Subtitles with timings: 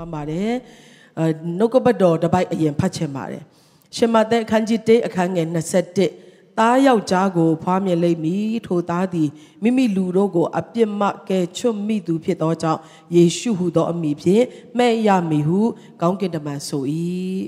[0.00, 0.52] မွမ်းပါတယ်
[1.18, 1.24] အဲ
[1.58, 3.42] နှုတ်ကပတ်တော်တစ်ပိုက်အရင်ဖတ်ချင်ပါတယ်
[3.96, 5.48] ရှင်မသက်အခန်းကြီး1အခန်းငယ်
[6.02, 9.28] 21သားယောက်ျားကိုဖွားမြင်လိမ့်မည်ထိုသားသည်
[9.62, 12.80] မိမိလူတို့ကိုအပြစ်မကယ်ချွတ်မိသူဖြစ်သောကြောင့်
[13.16, 14.44] ယေရှုဟုသောအမည်ဖြင့်
[14.78, 15.60] မဲ့ရမည်ဟု
[16.00, 16.84] ကောင်းကင်တမန်ဆို၏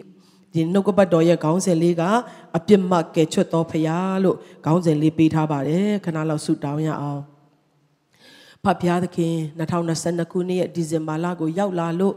[0.53, 2.03] ဒီနှုတ်ကပတ်တော်ရဲ့ခေါင်းစဉ်လေးက
[2.57, 7.23] အပြစ်မကယ်ချွတ်သောဖရာလို့ခေါင်းစဉ်လေးပေးထားပါတယ်ခဏလောက်ဆုတောင်းရအောင်
[8.64, 9.34] ဖဖျားသခင်
[9.82, 12.14] 2022ခုနှစ်ရဲ့ဒီဇင်ဘာလကိုရောက်လာလို့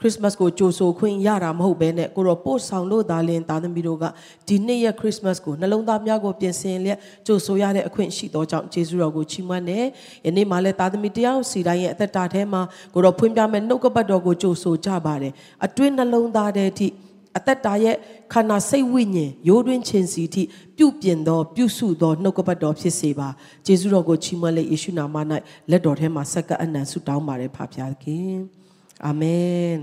[0.00, 4.04] ခရစ်စမတ်ကိုကြိုဆိုခွင့်ရတာမဟုတ်ဘဲနဲ့ကိုရောပို့ဆောင်လို့သာလင်သားသမီးတို့က
[4.48, 9.84] ဒီနှစ်ရဲ့ခရစ်စမတ်ကိုနှလုံးသားများကိုပြင်ဆင်လျက်ကြိုဆိုရတဲ့အခွင့်ရှိသောကြောင့်ယေရှုတော်ကိုချီးမွမ်းတယ်။
[10.26, 12.62] ယနေ့မှလည်းသားသမီးတယောက်စီတိုင်းရဲ့အသက်တာထဲမှာ
[12.94, 15.32] ကိုရောဖွင့်ပြမဲ့နှုတ်ကပတ်တော်ကိုကြိုဆိုကြပါတယ်။
[15.64, 16.88] အတွင်းနှလုံးသားထဲထိ
[17.36, 17.96] အသက်တာရဲ့
[18.32, 20.42] ခန္ဓာစိတ်ဝိညာဉ်ရိုးတွင်းခြင်းစီထိ
[20.76, 23.28] ပြုပြင်သော ပြုစုသောနှုတ်ကပတ်တော်ဖြစ်စေပါ
[23.66, 25.16] ယေရှုတော်ကိုချီးမွမ်းလေယေရှုနာမ၌
[25.70, 28.57] လက်တော်ထဲမှာဆက်ကအနံဆုတောင်းပါတယ်ဖာဖျားခင်
[29.05, 29.73] အာမင်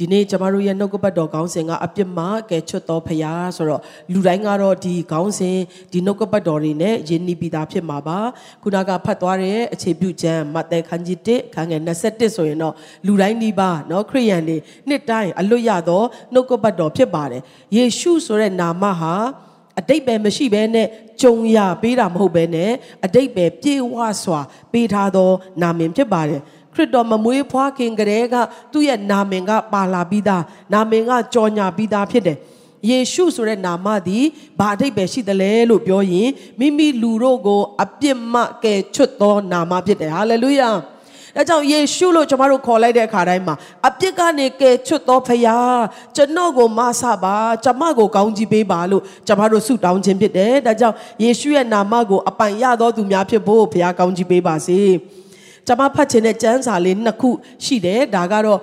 [0.00, 5.58] ဒီနေ့ကျမတို့ရဲ့နှုတ်ကပတ်တော်ခေါင်းစဉ်ကအပြစ်မကဲချွတ်တော်ဖရာဆိုတော့လူတိုင်းကတော့ဒီခေါင်းစဉ်
[5.92, 8.18] ဒီနှုတ်ကပတ်တော်တွေနဲ့ယဉ်နီးပြီးသားဖြစ်မှာပါ
[8.62, 12.74] ခုနကဖတ်သွားတဲ့အခြေပြုကျမ်းမဿဲခန်းကြီး1ခန်းငယ်21ဆိုရင်တော့
[13.06, 14.56] လူတိုင်းဒီပါเนาะခရိယန်တွေ
[14.88, 16.02] နှစ်တိုင်းအလွတ်ရသော
[16.32, 17.42] နှုတ်ကပတ်တော်ဖြစ်ပါတယ်
[17.76, 19.14] ယေရှုဆိုတဲ့နာမဟာ
[19.78, 20.86] အတိတ်ပဲမရှိဘဲနဲ့
[21.22, 22.70] ကြုံရပေးတာမဟုတ်ဘဲနဲ့
[23.04, 24.40] အတိတ်ပဲပြေဝစွာ
[24.72, 25.30] ပေးထားသော
[25.62, 26.40] နာမည်ဖြစ်ပါတယ်
[26.73, 28.35] ခရစ်တော်မမွေးဖွားခင်ကလေးက
[28.71, 30.43] သူ့ရဲ့နာမည်ကပါလာပြီးသား
[30.73, 32.37] နာမည်ကကြော်ညာပြီးသားဖြစ်တယ်
[32.89, 34.25] ယေရှုဆိုတဲ့နာမသည်
[34.59, 40.69] ဘာအဓိပ္ပာယ်ရှိသလဲလို့ပြောရင်မိမိလူတို့ကိုအပြစ်မကယ်ချွတ်သောနာမဖြစ်တယ်ဟာလေလုယာ
[41.35, 43.55] ဒါကြောင့်ယေရှုလို့ကျွန်တော်တို့ခေါ်လိုက်တဲ့အခါတိုင်းမှာ
[43.87, 45.57] အပြစ်ကနေကယ်ချွတ်သောဖရာ
[46.15, 54.81] ကျွန်တော်ကိုမဆပါကျွန်မကိုကောင်းကြီးပေးပါလို့ကျွန်တော်တို့ဆုတောင်းခြင်းဖြစ်တယ်ဒါကြောင့်ယေရှုရဲ့နာမကိုအပိုင်ရသောသူများဖြစ်ဖို့ဖရာကောင်းကြီးပေးပါစေ။
[55.66, 57.30] ကျွန်မဖတ်ချင်တဲ့ကျမ်းစာလေးနှစ်ခု
[57.64, 58.60] ရှိတယ်ဒါကတော့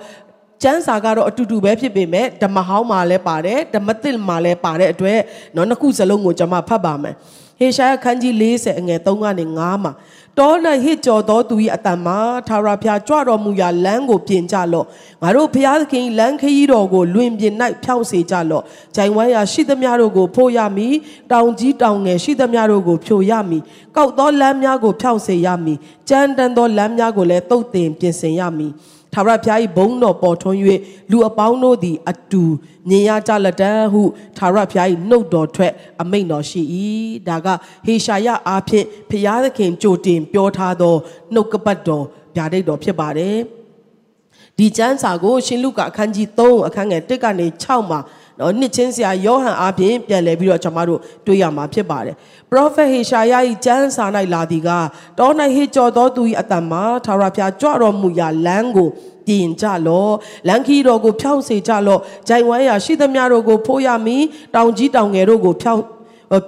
[0.62, 5.18] ကျမ်းစာကတော့အတူတူပဲဖြစ်ပေမဲ့ဓမ္မဟောင်းမှာလည်းပါတယ်ဓမ္မသစ်မှာလည်းပါတဲ့အတွက်
[5.52, 7.14] เนาะနှစ်ခုစလုံးကိုကျွန်မဖတ်ပါမယ်
[7.60, 9.92] ဟေရှာယခန်းကြီး40အငယ်3ကနေ5မှာ
[10.39, 10.53] တော၌
[10.83, 14.85] ဟစ်ကြော်သောသူ၏အတန်မှာထာဝရဘုရားကြွတော်မူရာလမ်းကိုပြင်ကြလော့
[15.21, 17.53] ငါတို့ဘုရားသခင်လမ်းခရီးတော်ကိုလွင်ပြင်၌
[17.83, 18.63] ဖြောင့်စေကြလော့
[18.95, 20.95] ဂျိုင်ဝမ်းရာရှိသမျှတို့ကိုဖိုးရမည်
[21.31, 23.63] တောင်ကြီးတောင်ငယ်ရှိသမျှတို့ကိုဖြိုရမည်
[23.95, 25.77] ကောက်သောလမ်းများကိုဖြောင့်စေရမည်
[26.09, 28.71] ကြမ်းတမ်းသောလမ်းများကိုလည်းတုတ်တင်ပြင်ဆင်ရမည်
[29.13, 30.57] ထာဝရဘုရား၏ဘုန်းတော်ပေါ်ထွန်း၍
[31.11, 32.43] လူအပေါင်းတို့သည်အတူ
[32.89, 34.01] မြင်ရကြလက်တန်းဟု
[34.37, 36.61] ထာဝရဘုရား၏နှုတ်တော်ထွက်အမိန့်တော်ရှိ၏
[37.27, 37.47] ဒါက
[37.85, 40.95] ဟေရှာယအားဖြင့်ဘုရားသခင်ကြိုတင်ပြောထားသော
[41.33, 42.05] နှုတ်ကပတ်တော်
[42.35, 43.37] ဗျာဒိတ်တော်ဖြစ်ပါတယ်
[44.57, 47.99] ဒီကျမ်းစာကိုရှင်လုကာအခန်းကြီး3အခန်းငယ်1ကနေ6မှာ
[48.41, 52.15] နော်နှစ်ချင်းဆရာယောဟန်အားဖြင့်ပြန်လဲပြီးတော့ကျွန်တော်တို့တွေ့ရမှာဖြစ်ပါတယ်
[52.51, 53.33] ပရောဖက်ဟေရှာယ၏
[53.65, 54.69] ကျမ်းစာ၌လာသည်က
[55.19, 58.89] တော၌ဟေကြော်သောသူ၏အတန်မှာထာဝရဘုရားကြွတော်မူရာလမ်းကို
[59.27, 60.13] ပြင်ကြလော့
[60.47, 64.23] လမ်းခီးတော်ကိုဖြောင်းစေကြလော့ဂျိုင်ဝမ်းရာရှိသမျှတို့ကိုဖိုးရမည်
[64.55, 65.81] တောင်ကြီးတောင်ငယ်တို့ကိုဖြောင်း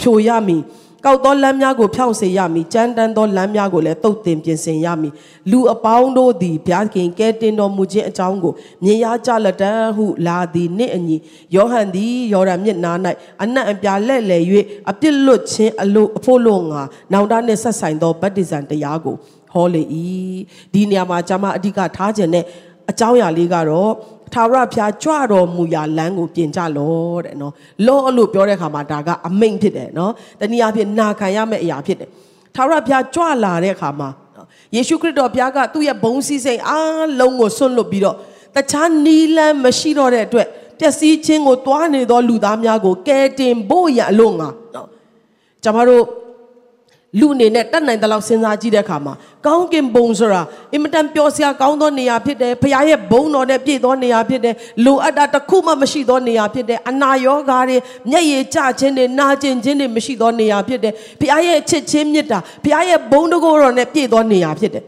[0.01, 0.61] ဖြိုရမည်
[1.05, 5.13] ကောက်သောလမ်းများကိုဖြောင့်စေရမည်ကြမ်းတမ်းသောလမ်းများကိုလည်းတုတ်တင်ပြင်ဆင်ရမည်
[5.51, 8.53] လူအပေါင်းတို့သည်ဘုရားခင်ကဲတင်တော်မူခြင်းအကြောင်းကို
[8.83, 11.17] မြင်ရကြလက်တန်းဟုလာသည်နှင့်အညီ
[11.55, 12.97] ယောဟန်သည်ယော်ဒန်မြစ်နား၌
[13.43, 14.39] အနက်အပြာလက်လေ၍
[14.89, 16.81] အပြစ်လွတ်ခြင်းအလို့အဖို့လို့ငါ
[17.13, 19.15] နောင်တနှင့်ဆက်ဆိုင်သောဗတ္တိဇံတရားကို
[19.53, 19.83] ဟောလေ၏
[20.73, 22.45] ဒီနေရာမှာကျွန်မအဓိကထားခြင်းနဲ့
[22.89, 23.91] အကြောင်းအရာလေးကတော့
[24.33, 27.53] ထာဝရဘုရားကြွတော်မူရာလမ်းကိုပြင်ကြလောတဲ့နော်
[27.87, 32.09] လောလို့ပြောတဲ့အခါမှာဒါကအမိန့်ဖြစ်တယ်နော်တနည်းအားဖြင့်နာခံရမယ့်အရာဖြစ်တယ်
[32.55, 34.09] ထာဝရဘုရားကြွလာတဲ့အခါမှာ
[34.75, 38.15] ယေရှုခရစ်တော်ဘုရားကသူ့ရဲ့ဘုံစည်းစိမ်အားလုံးကိုဆွန့်လွတ်ပြီးတော့
[38.55, 40.47] တခြားနီးလန်းမရှိတော့တဲ့အတွက်
[40.79, 44.87] ပျက်စီးခြင်းကိုတွားနေသောလူသားများကိုကယ်တင်ဖို့ရအလို့ငါနော်
[45.63, 46.03] ကျွန်တော်တို့
[47.19, 49.13] လူအနေနဲ့တတ်နိုင်တဲ့လောက်စဉ်းစားကြည့်တဲ့အခါမှာ
[49.45, 50.41] ကောင်းကင်ဘုံဆိုတာ
[50.73, 57.77] အင်မတန်ပျော်စရာကောင်းသောနေရာဖြစ်တယ်ဖခင်ရဲ့ဘုံတော်နဲ့ပြည့်သောနေရာဖြစ်တယ်လိုအပ်တာတစ်ခုမှမရှိသောနေရာဖြစ်တယ်အနာရောဂါတွေ
[58.11, 64.83] မျက်ရည်ကျခြင်းတွေနာကျင်ခြင်းတွေမရှိသောနေရာဖြစ်တယ်ဖခင်ရဲ့ချစ်ချင်းမြတ်တာဖခင်ရဲ့ဘုံတကိုယ်တော်နဲ့ပြည့်သောနေရာဖြစ်တယ်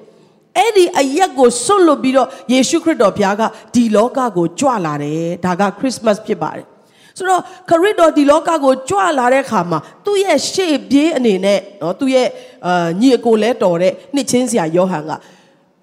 [0.58, 3.42] အဲ့ဒီအရက်ကိုဆွတ်လွတ်ပြီးတော့ယေရှုခရစ်တော်ဘုရားက
[3.74, 6.75] ဒီလောကကိုကြွလာတယ်ဒါကခရစ်မတ်ဖြစ်ပါတယ်
[7.18, 12.28] ဆိုတော့ခရစ်တော်ဒီလောကကိုကြွလာတဲ့အခါမှာသူ့ရဲ့ရှေ့ပြေးအနေနဲ့နော်သူ့ရဲ့
[12.66, 15.12] အာညီအကိုလဲတော်တဲ့နှစ်ချင်းဆရာယောဟန်က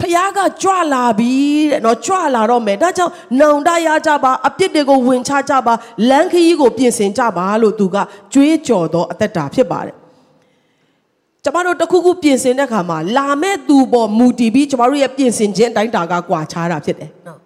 [0.01, 1.33] ဖခင်ကကြွလာပြီ
[1.71, 5.75] တဲ့နော်ကြွလာတော့မယ်ဒါကြောင့်နောင်တရကြပါအပြစ်တွေကိုဝင်ချကြပါ
[6.11, 7.97] လမ်းခရီးကိုပြင်ဆင်ကြပါလို့သူက
[8.33, 9.97] ကြွေးကြော်သောအသက်တာဖြစ်ပါတယ်
[11.45, 17.42] ကျမတို့တခုခုပြင်ဆင်တဲ့ခါမှာလာမဲ့သူပေါ်မူတည်ပြီးကျမတို့ရဲ့ပြင်ဆင်ခြင်းအတိုင်းတာကကွာခြားတာဖြစ်တယ်နော်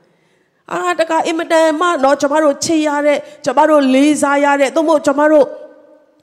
[0.74, 5.46] အာတကအင်မတန်မှเนาะကျမတို့ချေရတဲ့ကျမတို့လေးစားရတဲ့သို့မဟုတ်ကျမတို့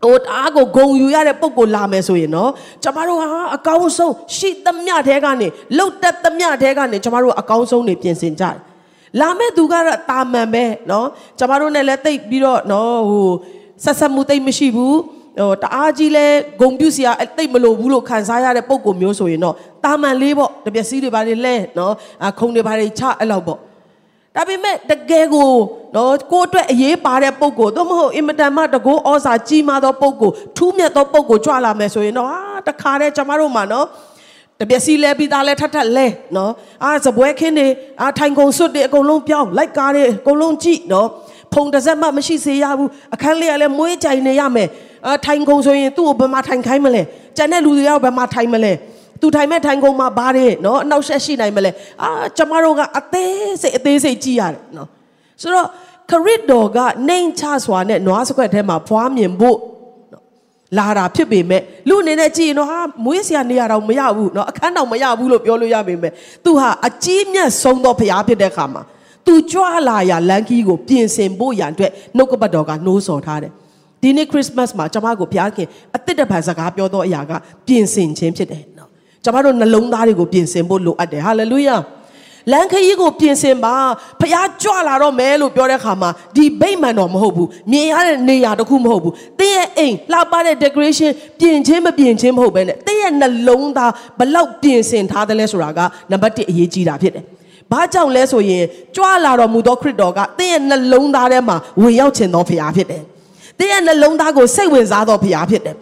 [0.05, 2.51] ဟိုတအားကိုဂုံယူရတဲ့ပုံကိုလာမယ်ဆိုရင်နော်
[2.85, 8.57] ကျမတို့ဟာအကောင်းဆုံးရှိသမျှတဲကနေလှုပ်တက်သမျှတဲကနေကျမတို့အကောင်းဆုံးနေပြင်ဆင်ကြတယ်
[9.21, 11.07] လာမဲ့သူကတော့တာမန်ပဲနော်
[11.39, 13.31] ကျမတို့နဲ့လည်းတိတ်ပြီးတော့နော်ဟို
[13.85, 14.99] ဆက်ဆက်မှုတိတ်မရှိဘူး
[15.39, 16.27] ဟိုတအားကြီးလဲ
[16.61, 19.55] ဂုံပြုတ်စရာတိတ်မလိုဘူးလို့ခံစားရတဲ့ပုံကိုမျိုးဆိုရင်တော့
[19.85, 21.93] တာမန်လေးပေါ့တပြက်စီးတွေပါလေလဲနော်
[22.39, 23.59] ခုံတွေပါလေချအဲ့လောက်ပေါ့
[24.36, 25.52] ဒါပေမဲ့တကယ်ကို
[25.96, 33.86] နော်ကိုအတွက်အရေးပါတဲ့ပုံကိုသို့မဟုတ်အင်မတန်မှတကောဩဇာကြီးမားသောပုံကိုထူးမြတ်သောပုံကိုကြွလာမယ်ဆိုရင်တော့ဟာတခါတည်းကျမတို့မှာနော်
[34.60, 36.52] တပြက်စီလဲပြီးသားလဲထပ်ထပ်လဲနော်
[36.84, 37.68] အာစပွဲခင်းနေ
[38.02, 41.08] အာထိုင်ကုန်စွတ်တွေအကုန်လုံးပြောင်းလိုက်ကားတွေအကုန်လုံးကြည့်နော်
[41.54, 44.70] ဖုံတစ်စက်မှမရှိစေရဘူးအခန်းလေးကလည်းမွေးကြိုင်နေရမယ်
[45.08, 47.02] အာထိုင်ကုန်ဆိုရင်သူ့ကိုဘယ်မှာထိုင်ခိုင်းမလဲ
[47.38, 48.74] ကျန်တဲ့လူတွေရောဘယ်မှာထိုင်မလဲ
[49.23, 51.71] သူထိုင်မဲ့ထိုင်ကုန်မှာဘာတဲ့နော်အနောက်ဆက်ရှိနိုင်မလဲ
[52.03, 54.89] အာကျမတို့ကအသေးစိတ်အသေးစိတ်ကြည့်ရတယ်နော်
[55.43, 55.69] ဆိုတော့
[56.11, 56.79] ခရစ်တော်က
[57.09, 59.59] နှိမ်ချစွာနဲ့နွားစကွက်ထဲမှာဖွားမြင်ဖို့
[60.79, 66.13] လာတာဖြစ်ပေမဲ့လူအနေနဲ့ကြည့်ရင်တော့ဟာမွေးစရာနေရာတော့မရဘူးเนาะအခန်းတော့မရဘူးလို့ပြောလို့ရပေမဲ့
[66.45, 68.83] သူဟာအကြီးမြတ်ဆုံးသောဖရားဖြစ်တဲ့အခါမှာ
[69.27, 73.53] သူကြွလာရလန်ကီးကိုပြင်ဆင်ဖို့ရန်အတွက်နှုတ်ကပတ်တော်ကနှိုးဆော်ထားတယ်
[74.03, 77.33] ဒီနေ့ခရစ်မတ်မှာကျွန်မကိုဘုရားခင်အသစ်တပံစကားပြောသောအရာက
[77.67, 78.72] ပြင်ဆင်ခြင်းဖြစ်တယ်เนาะ
[79.24, 81.78] ကျွန်မတို့နှလုံးသားတွေကိုပြင်ဆင်ဖို့လိုအပ်တယ်ဟာလေလုယာ
[82.52, 83.74] လမ်းခရီးကိုပြင်ဆင်ပါ
[84.20, 95.80] ဖះကြွလာတော့မယ်လို့ပြောတဲ့ခါမှာဒီဗိမ္မာန်တော်မဟုတ်ဘူးမြင်ရတဲ့နေရာတစ်ခုမဟုတ်ဘူးတင်းရဲ့အိမ်လှပတဲ့ decoration ပြင်ချင်းမပြင်ချင်းမဟုတ်ဘဲနဲ့တင်းရဲ့နှလုံးသားဘလောက်ပြင်ဆင်ထားတယ်လဲဆိုတာက
[96.12, 97.24] နံပါတ်1အရေးကြီးတာဖြစ်တယ်
[97.72, 98.64] ဘာကြောင့်လဲဆိုရင်
[98.96, 103.04] ကြွလာတော်မူသောခရစ်တော်ကတင်းရဲ့နှလုံးသားထဲမှာဝင်ရောက်ခြင်းသောဖះဖြစ်တယ်
[103.60, 105.76] တင်းရဲ့နှလုံးသားကိုစိတ်ဝင်စားသောဖះဖြစ်တယ်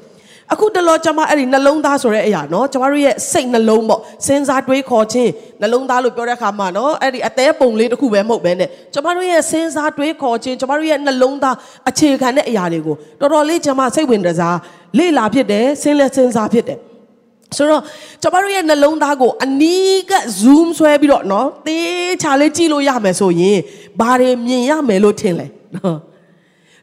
[0.54, 5.32] အခုတလောကျွန်မအဲ့ဒီနှလုံးသားဆိုတဲ့အရာနော်ကျွန်မတို့ရဲ့စိတ်နှလုံးပေါ့စဉ်းစားတွေးခေါ်ခြင်း
[5.62, 11.56] နှလုံးသားလို့ပြောတဲ့အခါမှာနော်အဲ့ဒီအသေးပုံလေးတစ်ခုပဲမဟုတ်ပဲနဲ့ကျွန်မတို့ရဲ့စဉ်းစားတွေးခေါ်ခြင်းကျွန်မတို့ရဲ့နှလုံးသား
[11.90, 14.58] အခြေခံတဲ့အရာတွေကိုတော်တော်လေးကျွန်မစိတ်ဝင်စား
[14.98, 16.80] လေ့လာဖြစ်တယ်စဉ်းလက်စဉ်းစားဖြစ်တယ်
[17.58, 17.82] ဆိုတော့
[18.22, 20.12] ကျွန်မတို့ရဲ့နှလုံးသားကိုအနီးက
[20.42, 21.80] zoom ဆွဲပြီးတော့နော်သေ
[22.22, 23.60] ချာလေးကြည့်လို့ရမယ်ဆိုရင်
[24.00, 25.98] ဘာတွေမြင်ရမယ်လို့ထင်လဲနော်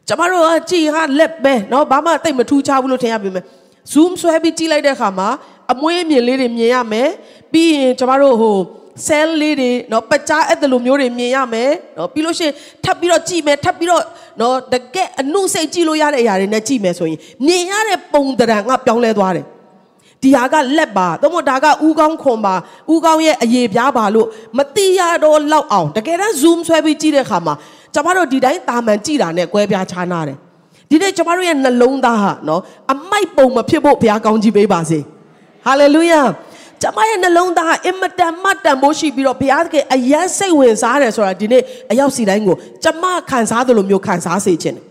[0.07, 3.45] ကျွန်မတို့ကကြည်ဟာလက်ပဲနော်ဘာမှတိတ်မထူးခြားဘူးလို့ထင်ရပြီမယ်
[3.92, 5.28] zoom ဆွဲပြီးကြည့်လိုက်တဲ့အခါမှာ
[5.72, 7.08] အမွေးအမြင်လေးတွေမြင်ရမယ်
[7.52, 8.56] ပြီးရင်ကျမတို့ဟို
[9.06, 12.54] cell လေးတွေเนาะပကြားအဲ့လိုမျိုးတွေမြင်ရမယ်เนาะပြီးလို့ရှိရင်
[12.84, 14.02] ထပ်ပြီးတော့ကြည့်မယ်ထပ်ပြီးတော့
[14.38, 19.46] เนาะတကယ်အနုစိတ်ကြည့်လို့ရတဲ့အရာတွေနဲ့ကြည့်မယ်ဆိုရင်မြင်ရတဲ့ပုံတရံကပြောင်းလဲသွားတယ်
[20.22, 22.54] ဒီဟာကလက်ပါသို့မဟုတ်ဒါကဥကောင်းခွန်ပါ
[22.94, 24.26] ဥကောင်းရဲ့အရေးပြားပါလို့
[24.58, 27.54] မတိရတော့လောက်အောင်တကယ်တမ်း zoom ဆွဲပြီးကြည့်တဲ့အခါမှာ
[27.94, 30.38] ကျမတို့ဒီတိုင်းတာမန်ကြည့်တာနဲ့ကွဲပြားခြားနာတယ်
[30.89, 32.61] ဒီနေ့ကျမတို့ရဲ့နှလုံးသားဟာနော်
[32.93, 34.99] အမိုက်ပုံမဖြစ်ဖို့ဘုရားကောင်းကြီးပေးပါစေ
[35.65, 36.21] ဟာလေလုယာ
[36.81, 44.88] ကျမရဲ့နှလုံးသားအင်မတန်မှတန်ဖိုးရှိပြီးတော့ဘုရားသခင်အယမ်းစိတ်ဝင်စားတယ်ဆိုတာဒီနေ့အရောက်စီတိုင်းကိုကျမခံစားသလိုမျိုးခံစားစေခြင်းတ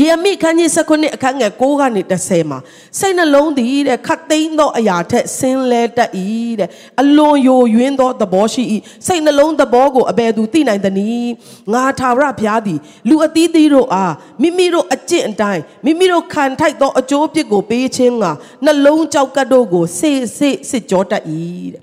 [0.00, 2.58] ယေရမိခန်းကြီး19အခန်းငယ်6ကနေ10မှာ
[2.98, 6.10] စိတ်နှလုံးသည်တဲ့ခတ်သိမ်းသောအရာထက်ဆင်းလဲတတ်၏
[6.60, 6.68] တဲ့
[7.00, 8.62] အလွန်ယိုယွင်းသောသဘောရှိ၏
[9.06, 11.32] စိတ်နှလုံးသဘောကိုအဘယ်သူသိနိုင်သနည်း
[11.72, 12.78] ငါထာဝရဘုရားသည်
[13.08, 18.24] လူအသီးသီးတို့အားမိမိတို့အကျင့်အတိုင်းမိမိတို့ခံထိုက်သောအကျိုးအပြစ်ကိုပေးခြင်းက
[18.64, 21.24] နှလုံးကြောက်ကတ်တို့ကိုစေစေစစ်ကြောတတ်၏
[21.74, 21.82] တဲ့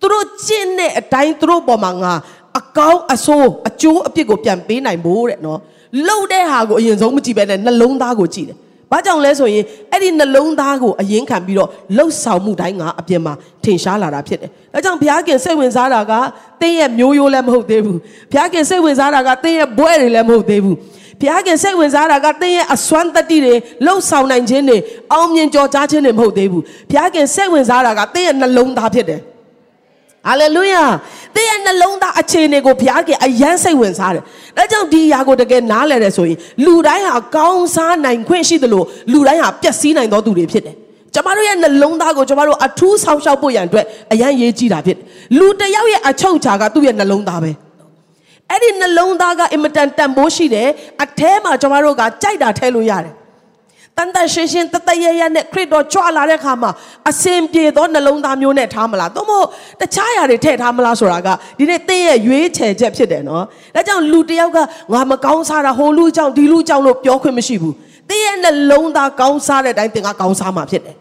[0.00, 2.14] သူတို့ကျင့်တဲ့အတိုင်းသူတို့ပေါ်မှာငါ
[2.58, 5.60] အကောင်းအဆိုးအကျိုးအပြစ်ကိုပြန်ပေးနိုင်ဖို့တဲ့နော်
[6.06, 8.58] လှုပ်တဲ့ဟာကိုအရင်ဆုံးမကြည့်ပဲနဲ့နှလုံးသားကိုကြည့်တယ်။
[8.92, 13.32] ဘာကြောင့်လဲဆိုရင်အဲ့ဒီနှလုံးသားကိုအရင်ခံပြီးတော့လှုပ်ဆောင်မှုတိုင်းကအပြင်မှာ
[13.64, 16.12] ထင်ရှားလာတာဖြစ်တယ်။ဒါကြောင့်ဘုရားခင်စိတ်ဝင်စားတာက
[16.60, 17.98] တင်းရဲ့မျိုးရိုးလည်းမဟုတ်သေးဘူး။
[18.30, 20.76] ဘုရားခင်စိတ်ဝင်စားတာကတင်းရဲ့ဘွဲတွေလည်းမဟုတ်သေးဘူး။
[21.20, 23.54] ဘုရားခင်စိတ်ဝင်စားတာကတင်းရဲ့အစွမ်းတတိတွေ
[23.86, 24.78] လှုပ်ဆောင်နိုင်ခြင်းတွေ
[25.12, 29.20] အောင်မြင်ကြော်ကြားခြင်းတွေမဟုတ်သေးဘူး။ဘုရားခင်စိတ်ဝင်စားတာကတင်းရဲ့နှလုံးသားဖြစ်တယ်။
[30.28, 30.84] ဟာလေလုယာ
[31.38, 34.22] သင်ရဲ့နှလုံးသားအခြေအနေကိုဘုရားကအယမ်းစိတ်ဝင်စားတယ်။
[34.56, 40.74] ဒါကြောင့်ဒီຢာကိုတကယ်နားလည်တယ်ဆိုရင်လူတိုင်းဟာကောင်းစားနိုင်ခွင့်ရှိသလိုလူတိုင်းဟာပျက်စီးနိုင်သောသူတွေဖြစ်တယ်။
[41.14, 45.04] ကျမတို့ရဲ့နှလုံးသားကိုကျမတို့အထူးဆောက်ရှောက်ဖို့ရန်အတွက်အယမ်းရေးကြည့်တာဖြစ်တယ်။
[45.38, 47.50] လူတစ်ယောက်ရဲ့အချုပ်ချာကသူ့ရဲ့နှလုံးသားပဲ။
[48.50, 50.68] အဲ့ဒီနှလုံးသားကအင်မတန်တန်ဖိုးရှိတယ်။
[51.02, 53.14] အထဲမှာကျမတို့ကကြိုက်တာထည့်လို့ရတယ်။
[53.98, 56.70] တန်တန်ရှင်းရှင်းတတရရနဲ့ခရစ်တော်ကြွလာတဲ့ခါမှာ
[57.10, 59.46] အစင်ပြေသောနှလုံးသားမျိုးနဲ့ထားမလားသို့မဟုတ်
[59.80, 61.28] တခြားຢာတွေထည့်ထားမလားဆိုတာက
[61.58, 64.58] ဒီနေ့သင်ရဲ့ရွေးချယ်ချက်ဖြစ်တယ်နော်ဒါကြောင့်လူတယောက်က
[64.92, 67.74] ငါမကောင်းစားတာဟိုလူကြောင့်ဒီလူကြောင့်လို့ပြောခွင့်မရှိဘူး
[68.08, 70.96] သင်ရဲ့နှလုံးသားကောင်းစားတဲ့အတိုင်းသင်ကကောင်းစားမှာဖြစ်တယ်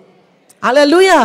[0.63, 1.19] ဟာလေလုယာ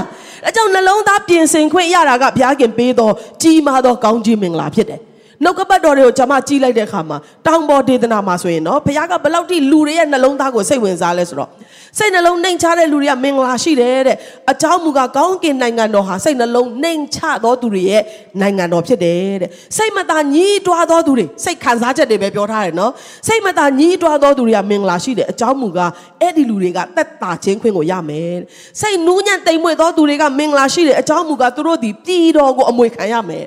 [0.46, 3.10] အဲကြောင့်နှလုံးသားပြင်ဆင်ခွင့်ရတာကဘုရားခင်ပေးသော
[3.42, 5.00] ကြီးမားသောကောင်းကြီးမင်္ဂလာဖြစ်တယ်
[5.44, 11.50] နှုတ်ကပတ်တော်တွေကိုကျွန်မကြည့်လိုက်တဲ့အခါမှာတောင်ပေါ်ဒေသနာမှာဆိုရင်နော်ဘုရားကဘယ်လောက်ထိလူတွေရဲ့နှလုံးသားကိုစိတ်ဝင်စားလဲဆိုတော့
[11.98, 14.16] စိတ်နှလုံးနှိမ်ချတဲ့လူတွေကမင်္ဂလာရှိတယ်တဲ့
[14.52, 18.02] အကြောင်းမူကားကောင်းကင်နိုင်ငံတော်ဟာစိတ်နှလုံးနှိမ်ချသောသူတွေရဲ့
[18.40, 22.92] နိုင်ငံတော်ဖြစ်တယ်တဲ့စိတ်မသာညှိတွားသောသူတွေစိတ်ခံစားချက်တွေပဲပြောထားတယ်နော်
[23.28, 28.36] စိတ်မသာညှိတွားသောသူတွေကမင်္ဂလာရှိတယ်အကြောင်းမူကားအဲ့ဒီလူတွေကသက်သာခြင်းခွင့်ကိုရမယ်
[28.80, 33.46] စိတ်နူးညံ့တိမ်မွေ့သောသူတွေကမင်္ဂလာရှိတယ်အကြောင်းမူကားသူတို့ဒီပြည်တော်ကိုအမွေခံရမယ်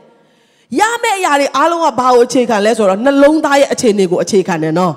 [0.79, 4.93] ရမယ့်အရာတွေအားလုံးကဘာကိုအခြေခံလဲဆိုတော့နှလုံးသားရဲ့အခြေအနေကိုအခြေခံတယ်နော်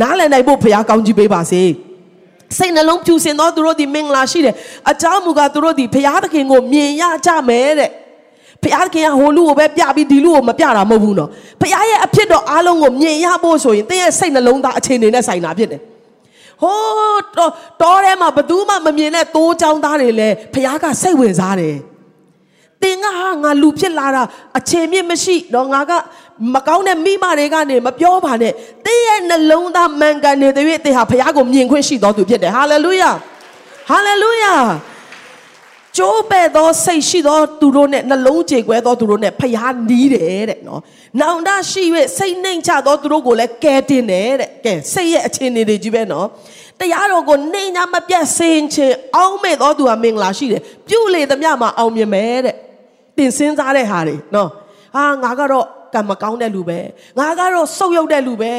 [0.00, 1.62] နားလည်နိုင်ဖို့ဘုရားကောင်းကြီးပေးပါစေ
[2.58, 4.54] စိတ်နှလုံးဖြူစင်သောသူတို့ဒီမင်္ဂလာရှိတယ်
[4.90, 7.90] အကြောင်းမူကားသူတို့ဒီဘုရားသခင်ကိုမြင်ရကြမယ်တဲ့
[8.62, 15.80] ဘုရားသခင်ကဟိုလူကိုပဲပြပြီးဒီလူကိုမပြတာမဟုတ်ဘူးနော်ဘုရားရဲ့အဖြစ်တော်အားလုံးကိုမြင်ရဖို့ဆိုရင်သင်ရဲ့စိတ်နှလုံးသားအခြေအနေနဲ့ဆိုင်တာဖြစ်တယ်
[16.62, 21.95] ဟိုးတောထဲမှာဘသူမှမမြင်တဲ့တိုးချောင်းသားတွေလည်းဘုရားကစိတ်ဝင်စားတယ်သ
[22.90, 24.22] င်ကဟာငါလူဖြစ်လာတာ
[24.58, 25.92] အခြေမြင့်မရှိတော့ငါက
[26.54, 28.52] မကောင်းတဲ့မိမတွေကနေမပြောပါနဲ့
[28.86, 33.10] တင်းရဲ့နှလုံးသားမှန်ကန်နေတဲ့၍တင်းဟာဘုရားကိုမြင်ခွင့်ရှိတော်သူဖြစ်တယ်ဟာလေလုယာ
[33.88, 34.54] ဟာလေလုယာ
[35.96, 40.80] ကျိုးပဲ့သောစိတ်ရှိသောသူတို့နဲ့နှလုံးကြေကွဲသောသူတို့နဲ့ဖျားနီးတယ်တဲ့နော်။
[41.20, 41.82] နောင်တရှိ၍
[42.16, 46.26] စိတ်နှိမ်ချသောသူတို့ကိုလည်းကဲတင်တယ်တဲ့။ကဲစိတ်ရဲ့အခြေအနေတွေကြီးပဲနော်။
[46.80, 52.56] တရားတော်ကိုနှိမ်ညာမပြတ်စင်ချင်းအောင်းမဲ့သောသူဟာမင်္ဂလာရှိတယ်။ပြုလေသမျှမှာအောင်မြင်မယ်တဲ့။
[53.16, 54.50] တင်စင်းစားတဲ့ဟာတွေနော်။
[54.96, 56.78] ဟာငါကတော့ကံမကောင်းတဲ့လူပဲ
[57.18, 58.52] ငါကတော့ဆုပ်ယုပ်တဲ့လူပဲ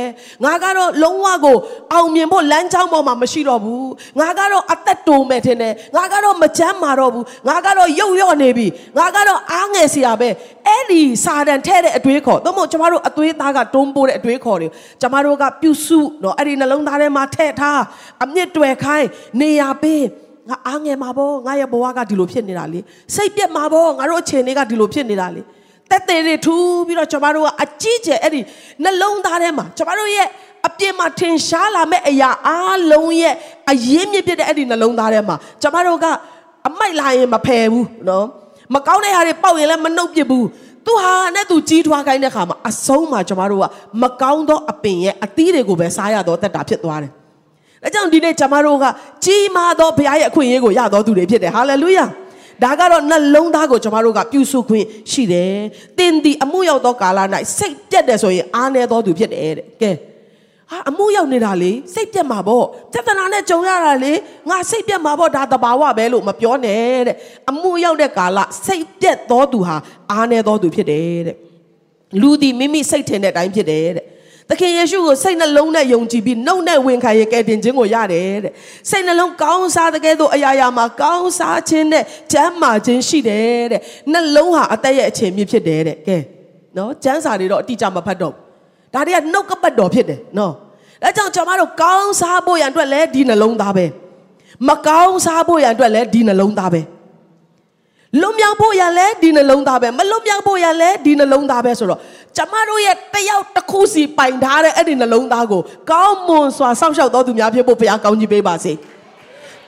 [0.46, 1.58] ငါကတော့လုံးဝကို
[1.94, 10.30] အောင်မြင်ဖို့လမ်းကြောင်းပေါ်မှာမရှိတော့ဘူးငါကတော့အသက်တုံမဲ့ထင်တယ်ငါကတော့မချမ်းမာတော့ဘူးငါကတော့ရုပ်ရော့နေပြီငါကတော့အားငယ်စရာပဲ
[10.68, 14.68] အဲ့ဒီစာတန်ထဲတဲ့အတွေးခေါ်သို့မဟုတ်ကျမတို့အသွေးသားကတွန်းပိုးတဲ့အတွေးခေါ်တွေ
[15.02, 17.82] ကျမတို့ကပြုစုနော်အဲ့ဒီနှလုံးသားထဲမှာထည့်ထား
[18.24, 19.08] အမြင့်တွယ်ခိုင်း
[19.40, 20.04] နေရပေး
[20.50, 22.80] ငါအားငယ်မှာပေါ့ငါရဲ့ဘဝကဒီလိုဖြစ်နေတာလေ
[23.16, 25.42] စိတ်ပြက်မှာပေါ့ငါတို့အခြေအနေကဒီလိုဖြစ်နေတာလေ
[25.92, 28.42] တက်သေးတွေထူးပြီးတော့ကျမတို့ကအကြီးကျယ်အဲ့ဒီ
[28.84, 30.28] နှလုံးသားထဲမှာကျမတို့ရဲ့
[30.68, 33.34] အပြင်မှာထင်ရှားလာမဲ့အရာအားလုံးရဲ့
[33.72, 36.06] အရေးမြစ်ဖြစ်တဲ့အဲ့ဒီနှလုံးသားထဲမှာကျမတို့က
[36.68, 38.26] အမိုက်လာရင်မဖယ်ဘူးနော်
[38.74, 40.46] မကောင်းတဲ့ဟာတွေပေါက်ရင်လည်းမနှုတ်ပစ်ဘူး
[40.86, 43.66] သူဟာနဲ့သူကြီးထွားခိုင်းတဲ့ခါမှာအဆုံးမှာကျမတို့က
[44.02, 47.12] မကောင်းသောအပင်ရဲ့အသီးတွေကိုပဲစားရတော့တက်တာဖြစ်သွားတယ်။
[47.84, 48.86] ဒါကြောင့်ဒီနေ့ကျမတို့က
[49.26, 52.06] ကြီးမားသောဘုရားရဲ့အခွင့်အရေးကိုရတော်သူတွေဖြစ်တယ်။ဟာလေလုယာ။
[52.64, 55.54] ဒါကတော့နှလုံးသားကိုကျွန်တော်တို့ကပြုစုခွင့်ရှိတယ်။
[55.98, 57.20] တင်ဒီအမှုရောက်သောကာလ၌
[57.58, 59.92] စိတ်ပြတ်တယ်ဆိုရင်အားနည်းသောသူဖြစ်တယ်တဲ့။ကဲ
[60.72, 64.14] ဟာအမှုရောက်နေတာလေစိတ်ပြတ်မှာပေါ့ပြဿနာနဲ့ကြုံရတာလေ
[64.50, 67.16] ငါစိတ်ပြတ်မှာပေါ့ဒါတဘာဝပဲလို့မပြောနဲ့တဲ့
[67.50, 69.76] အမှုရောက်တဲ့ကာလစိတ်ပြတ်သောသူဟာ
[70.12, 71.38] အားနည်းသောသူဖြစ်တယ်တဲ့
[72.22, 74.06] လူဒီမိမိစိတ်ထင်တဲ့အတိုင်းဖြစ်တယ်တဲ့
[74.50, 78.54] သခင်ယေရှုကိုစိတ်နှလုံးနဲ့ယုံကြည်ပြီးနှုတ်နဲ့ဝင်ခံရင်ကယ်တင်ခြင်းကိုရတယ်တဲ့
[78.90, 86.18] စိတ်နှလုံးကောင်းစားတဲ့ကဲ့သို့အရာရာမှာကောင်းစားခြင်းနဲ့ကျမ်းမာခြင်းရှိတယ်တဲ့နှလုံးဟာအသက်ရဲ့အခြေမြစ်ဖြစ်တယ်တဲ့ကဲ
[86.78, 88.34] နော်ကျမ်းစာတွေတော့အတိအကျမဖတ်တော့
[88.94, 90.54] ဒါတွေကနှုတ်ကပတ်တော်ဖြစ်တယ်နော်
[91.04, 93.86] အဲကြောင့်ကျွန်တော်တို့ကောင်းစားဖို့ရန်အတွက်လည်းဒီနှလုံးသားပဲ
[94.68, 96.82] မကောင်းစားဖို့ရန်အတွက်လည်းဒီနှလုံးသားပဲ
[98.22, 102.00] လွန်မြောက်ဖို့ရလဲဒီနှလုံးသားပဲမလွန်မြောက်ဖို့ရလဲဒီနှလုံးသားပဲဆိုတော့
[102.38, 108.74] ကျမတို့ရဲ့တယောက်တစ်ခုစီပိုင်ထားတဲ့အဲ့ဒီနှလုံးသားကိုကောင်းမွန်စွာစောင့်ရှောက်တော်သူများဖြစ်ဖို့ဘုရားကောင်းကြီးပေးပါစေ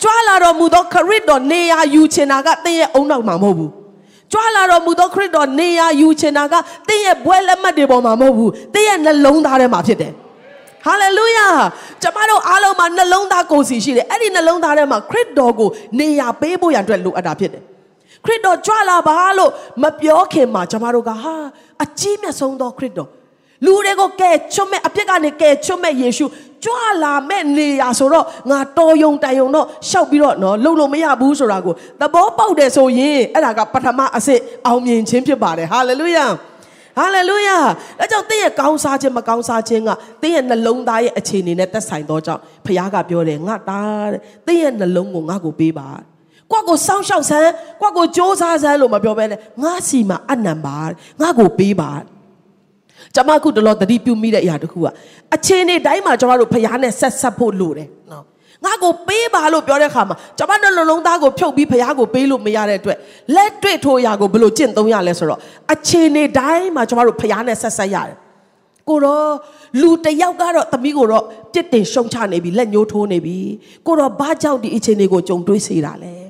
[0.01, 3.71] ကြွာလာတော်မူသောခရစ်တော်နေရာယူချင်တာကတင်းရဲ့အုံနောက်မှာမဟုတ်ဘူး
[4.31, 6.55] ကြွာလာတော်မူသောခရစ်တော်နေရာယူချင်တာက
[6.89, 10.13] တင်းရဲ့ဘွဲလက်မှတ်တွေပေါ်မှာမဟုတ်ဘူးတင်းရဲ့နှလုံးသားထဲမှာဖြစ်တယ်
[10.85, 11.47] ဟာလေလုယာ
[12.01, 17.63] ကျမတို့အားလုံးမှာနှလုံးသားကိုယ်စီရှိတယ်အဲ့ဒီနှလုံးသားထဲမှာခရစ်တော်ကိုနေရာပေးဖို့ရန်အတွက်လိုအပ်တာဖြစ်တယ်
[18.25, 19.51] ခရစ်တော်ကြွလာပါလို့
[19.83, 21.35] မပြောခင်မှာကျမတို့ကဟာ
[21.83, 23.09] အကြီးမြတ်ဆုံးသောခရစ်တော်
[23.65, 26.25] လူတွေကိုကဲချွတ်မဲ့အပြစ်ကနေကဲချွတ်မဲ့ယေရှု
[26.63, 36.25] ကြွလာမဲ့နေရဆိုတော့ငါတော်ယုံတန်ယုံတော့ရှောက်ပြီးတော့နော်လုံလို့မရဘူးဆိုတာကိုသဘောပေါက်တယ်ဆိုရင်အဲ့ဒါကပထမအစစ်အောင်မြင်ခြင်းဖြစ်ပါတယ်ဟာလေလုယာ
[36.97, 37.57] ဟာလေလုယာ
[37.99, 39.89] ဒါကြောင့်သင်ရဲ့ကောင်းစားခြင်းမကောင်းစားခြင်းက
[40.21, 45.87] သင်ရဲ့နှလုံးသားရဲ့အခြေအနေနဲ့သက်ဆိုင်သောကြောင့်ဖခင်ကပြောတယ်ငါသားတဲ့သင်ရဲ့နှလုံးကိုငါ့ကိုပေးပါ
[46.51, 47.51] ကိုယ့်ကိုစောင့်ရှောက်ဆန်း
[47.81, 50.77] ကိုယ့်ကိုကြိုးစားဆန်းလို့မပြောဘဲနဲ့ငါစီမှာအနံပါ
[51.21, 51.91] ငါကိုပေးပါ
[53.15, 54.87] ကျွန်မခုတလောတတိပြုမိတဲ့အရာတစ်ခုက
[55.35, 58.23] အချင်းနေတိုင်းမှာကျွန်တော်တို့ဖရားနဲ့ဆက်ဆက်ဖို့လိုတယ်နော်
[58.65, 62.97] ငါကိုပေးပါလို့ပြောတဲ့အခါမှာကျွန်မတို့လုံးလုံးသားကိုဖြုတ်ပြီးဖရားကိုပေးလို့မရတဲ့အတွက်
[63.35, 65.39] လက်တွေ့ထိုးရာကိုဘယ်လိုကျင့်သုံးရလဲဆိုတော့
[65.73, 68.15] အချင်းနေတိုင်းမှာကျွန်တော်တို့ဖရားနဲ့ဆက်ဆက်ရတယ်
[68.89, 69.27] ကိုတော့
[69.81, 73.37] လူတယောက်ကတော့သမီးကိုတော့ပြစ်တင်ရှုံချနေပြီလက်ညှိုးထိုးနေပြီ
[73.87, 76.28] ကိုတော့ဘာကြောင့်ဒီအချင်းတွေကိုကြုံတွေးစေတာလဲ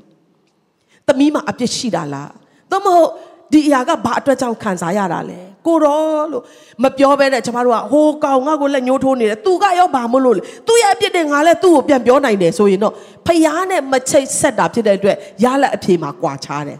[1.09, 2.31] သမီးမှာအပြစ်ရှိတာလား
[2.71, 3.07] သို့မဟုတ်
[3.53, 6.43] ဒီအရာကဘာအတွက်ကြောင့်ခံစားရတာလဲကိုတော့လို့
[6.83, 12.93] မပြောဘဲနဲ့ကျမတို့ကဟိုကောင်ငါ့ကိုလက်ညှိုးထိုးနေတယ်သူကရောဘာမလို့လဲသူရဲ့အပြစ်တွေငါလည်းသူ့ကိုပြန်ပြောနိုင်တယ်ဆိုရင်တော့
[13.27, 16.79] ဖျားနဲ့မချိတ်ဆက်တာဖြစ်တဲ့အတွက်ရလက်အဖြေမှာကွာခြားတယ်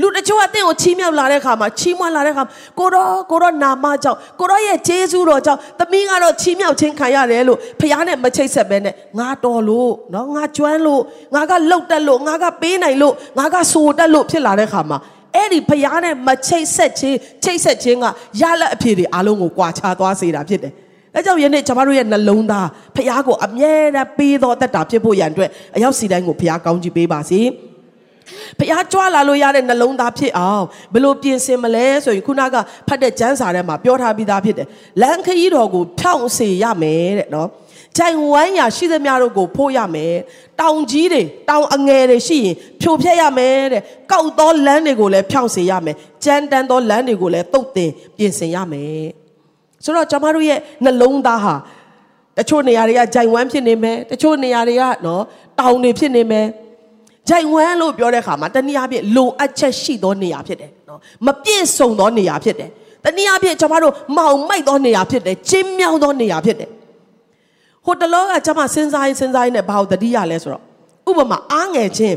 [0.00, 2.44] လူတချို့အသင်ကိုချီးမြှောက်လာတဲ့အခါမှာချီးမွမ်းလာတဲ့အခါ
[2.78, 11.02] ကိုတော့ကိုတော့နာမကြောင့်ကိုတော့ရဲ့ဂျေဇုတော်ကြောင့်သမီးကတော့ချီးမြှောက်ခြင်းခံရတယ်လို့ဖခင်နဲ့မချိတ်ဆက်ပဲနဲ့ငါတော်လို့နော်ငါကျွမ်းလို့
[11.34, 14.98] ငါကလှုပ်တက်လို့ငါကပေးနိုင်လို့ငါကစိုးတက်လို့ဖြစ်လာတဲ့အခါမှာ
[15.34, 18.06] အဲ့ဒီဖခင်နဲ့မချိတ်ဆက်ခြင်းချိတ်ဆက်ခြင်းက
[18.40, 20.72] ရလက်အဖြစ်တွေအားလုံးကိုကွာခြားသွားစေတာဖြစ်တယ်
[21.14, 27.40] အဲကြောင့်ယနေ့ကျွန်တော်တို့ရဲ့နှလုံးသားဖခင်ကိုအမြဲတမ်းပေးတော်တတ်တာဖြစ်ဖို့ရန်အတွက်အရောက်စီတိုင်းကိုဖခင်ကောင်းချီးပေးပါစေ။
[28.58, 32.56] ဖះကြွားလာလို့ရတဲ့နှလုံးသားဖြစ်အောင်ဘယ်လိုပြင်ဆင်မလဲဆိုရင်ခုနက
[32.88, 34.68] ဖတ်တဲ့ကျမ်းစာထဲမှာပြောထားပြီးသားဖြစ်တယ်
[35.02, 37.48] လမ်းခရီးတော်ကိုဖြောင့်စေရမယ်တဲ့နော်
[37.98, 40.14] ဂျိုင်ဝိုင်းရာရှိသမျှတို့ကိုဖို့ရမယ်
[40.60, 43.82] တောင်ကြီးတွေတောင်အငယ်တွေရှိရင်ဖြိုဖျက်ရမယ်တဲ့
[44.12, 49.06] ကောက်သောလမ်းတွေကိုလည်းဖြောင့်စေရမယ်ကြမ်းတမ်းသောလမ်းတွေကိုလည်းတုတ်တင်ပြင်ဆင်ရမယ်
[49.84, 51.54] ဆိုတော့ကျွန်မတို့ရဲ့နှလုံးသားဟာ
[52.38, 55.22] တချို့နေရာတွေကဂျိုင်ဝမ်းဖြစ်နေမယ်တချို့နေရာတွေကနော်
[55.60, 56.46] တောင်တွေဖြစ်နေမယ်
[57.28, 62.70] ဂျိုင်ဝမ်းလို့ပြောတဲ့အခါမှာတနည်းအားဖြင့်လိုအပ်ချက်ရှိသောနေရာဖြစ်တယ်နော်မပြည့်စုံသောနေရာဖြစ်တယ်
[63.04, 66.70] တနည်းအားဖြင့်ကျွန်တော်တို့မောင်မိုက်သောနေရာဖြစ်တယ်ကျင်းမြောင်းသောနေရာဖြစ်တယ်
[67.84, 70.62] ဟိုတလောကကျွန်မစဉ်းစားရင်စဉ်းစားရင်လည်းဘာလို့တတိယလဲဆိုတော့
[71.08, 72.16] ဥပမာအားငယ်ချင်း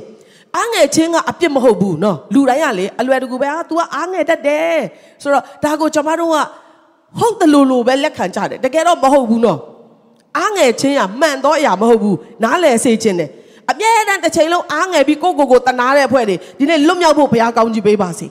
[0.56, 4.80] အားငယ်ချင်းကအပြစ်မဟုတ်ဘူးနော်လူတိုင်းကလေအလွယ်တကူပဲအာ तू ကအားငယ်တတ်တယ်
[5.22, 6.38] ဆိုတော့ဒါကိုကျွန်မတို့က
[7.20, 9.60] ဟုတ်တယ်လို့လို့ပဲလက်ခံကြတယ်တကယ်တော့မဟုတ်ဘူးနော်
[10.38, 13.30] အားငယ်ချင်းကမှန်တော့အရာမဟုတ်ဘူးနားလည်စေခြင်းတယ်
[13.72, 18.28] အမြဲတမ်းတစ်ချိန်လုံးအားငယ်ပြီးကိုကိုကိုတနာတဲ့အဖွဲ့တွေဒီနေ့လွတ်မြောက်ဖို့ဘုရားကောင်းကြီးပေးပါစေ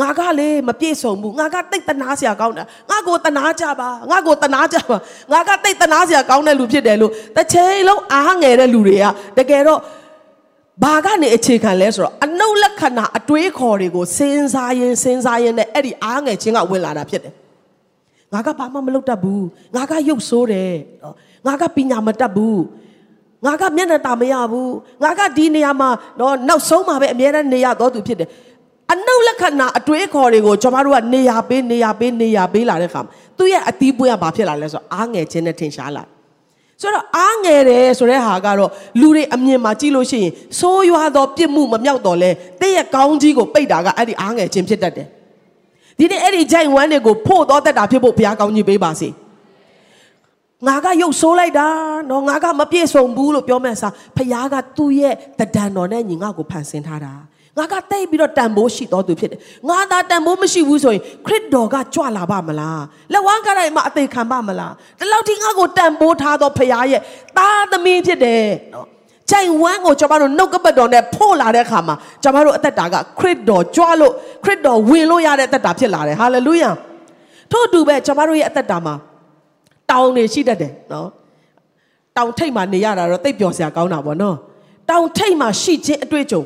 [0.00, 4.96] ငါကလေမပြည့်စုံဘူးငါကတိတ်တနာစရာကောင်းတာငါကိုတနာကြပါငါကိုတနာကြပါ
[5.32, 9.04] ငါကတိတ်တနာစရာကောင်းတဲ့လူဖြစ်တယ်လို့တစ်ချိန်လုံးအားငယ်တဲ့လူတွေက
[9.38, 9.80] တကယ်တော့
[10.84, 17.34] ဘာကနေအခြေခံလဲဆိုတော့အနုလက္ခဏာအတွေးခေါ်တွေကိုစဉ်းစားရင်စဉ်းစားရင်နဲ့အဲ့ဒီအားငယ်ခြင်းကဝင်လာတာဖြစ်တယ်
[18.32, 20.74] ငါကဘာမှမလုပ်တတ်ဘူးငါကရုပ်ဆိုးတယ်
[21.46, 22.60] ငါကပညာမတတ်ဘူး
[23.46, 25.88] ငါကမျက်နှာတာမရဘူးငါကဒီနေရာမှာ
[26.20, 28.28] တော့နောက်ဆုံးမှာပဲအမြဲတမ်းနေရတော့သူဖြစ်တယ်
[28.92, 33.00] အနုလက္ခဏာအတွေးခေါ်တွေကိုကျွန်တော်တို့ကနေရာပေးနေရာပေးနေရာပေးလာတဲ့အခါ
[33.38, 36.02] သူ့ရဲ့အသီးပွင့်ကဘာဖြစ်လာလဲဆိုတော့အားငယ်ခြင်းနဲ့ထင်ရှားလာ
[36.80, 45.06] ဆိုတော့အားငယ်တယ်ဆိုတဲ့ဟာကတော့လူတွေအမြင်မှာကြည့်လို့ရှိရင်ဆိုးရွားသောပြစ်မှုမမြောက်တော့လဲတဲ့ရဲ့ကောင်းကြီးကိုပိတ်တာကအဲ့ဒီအားငယ်ခြင်းဖြစ်တတ်တယ်
[45.98, 49.08] ဒီနေ့အဲ့ဒီဂျိုင်ဝမ်းတွေကိုဖို့တော့တတ်တာဖြစ်ဖို့ဘုရားကောင်းကြီးပေးပါစေ။
[50.64, 51.66] ငါကရုပ်ဆိုးလိုက်တာ
[52.10, 57.12] နော်ငါကမပြည့်စုံဘူးလို့ပြောမဲ့စားဖခင်ကသူ့ရဲ့တဒံတော်နဲ့ညီငါကိုဖန်ဆင်းထားတာ
[57.58, 67.00] ငါကတိတ်ပြီးတော့တန်ဖိုးရှိတော်သူဖြစ်တယ်ငါသာတန်ဖိုးမရှိဘူးဆိုရင်ခရစ်တော်ကကြွလာပါမလားလက်ဝါးကတိုင်းမှာအသေးခံပါမလားဒီလောက်ထိငါကိုတန်ဖိုးထားတော်ဖခင်ရဲ့
[67.36, 68.86] သားသမီးဖြစ်တယ်နော်
[69.30, 74.12] ကြိုင်ဝမ်းကိုကျွန်တော်တို့နှုတ်ကပတ်တော်နဲ့ဖို့လာတဲ့အခါမှာကျွန်တော်တို့အသက်တာကခရစ်တော်ကြွလို့
[74.44, 76.70] ခရစ်တော်ဝင်လို့ရတဲ့အသက်တာဖြစ်လာတယ်ဟာလေလုယာ
[77.52, 78.94] ထို့အတူပဲကျွန်တော်တို့ရဲ့အသက်တာမှာ
[79.90, 81.08] တောင်တွေရှိတတ်တယ်နော်
[82.16, 84.36] တောင်ထိပ်မှာနေရတာတော့တိတ်ပျော်စရာကောင်းတာပေါ့နော်
[84.90, 86.42] တောင်ထိပ်မှာရှိခြင်းအတွေ့အကြုံ